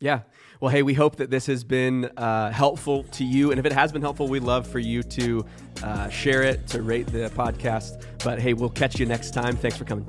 Yeah. 0.00 0.20
Well, 0.60 0.70
hey, 0.70 0.82
we 0.82 0.94
hope 0.94 1.16
that 1.16 1.30
this 1.30 1.46
has 1.46 1.64
been 1.64 2.06
uh, 2.16 2.50
helpful 2.50 3.04
to 3.04 3.24
you. 3.24 3.50
And 3.50 3.58
if 3.58 3.66
it 3.66 3.72
has 3.72 3.92
been 3.92 4.02
helpful, 4.02 4.28
we'd 4.28 4.42
love 4.42 4.66
for 4.66 4.78
you 4.78 5.02
to 5.02 5.44
uh, 5.82 6.08
share 6.08 6.42
it, 6.42 6.66
to 6.68 6.82
rate 6.82 7.06
the 7.08 7.30
podcast. 7.30 8.04
But 8.22 8.40
hey, 8.40 8.54
we'll 8.54 8.70
catch 8.70 8.98
you 8.98 9.06
next 9.06 9.34
time. 9.34 9.56
Thanks 9.56 9.76
for 9.76 9.84
coming. 9.84 10.06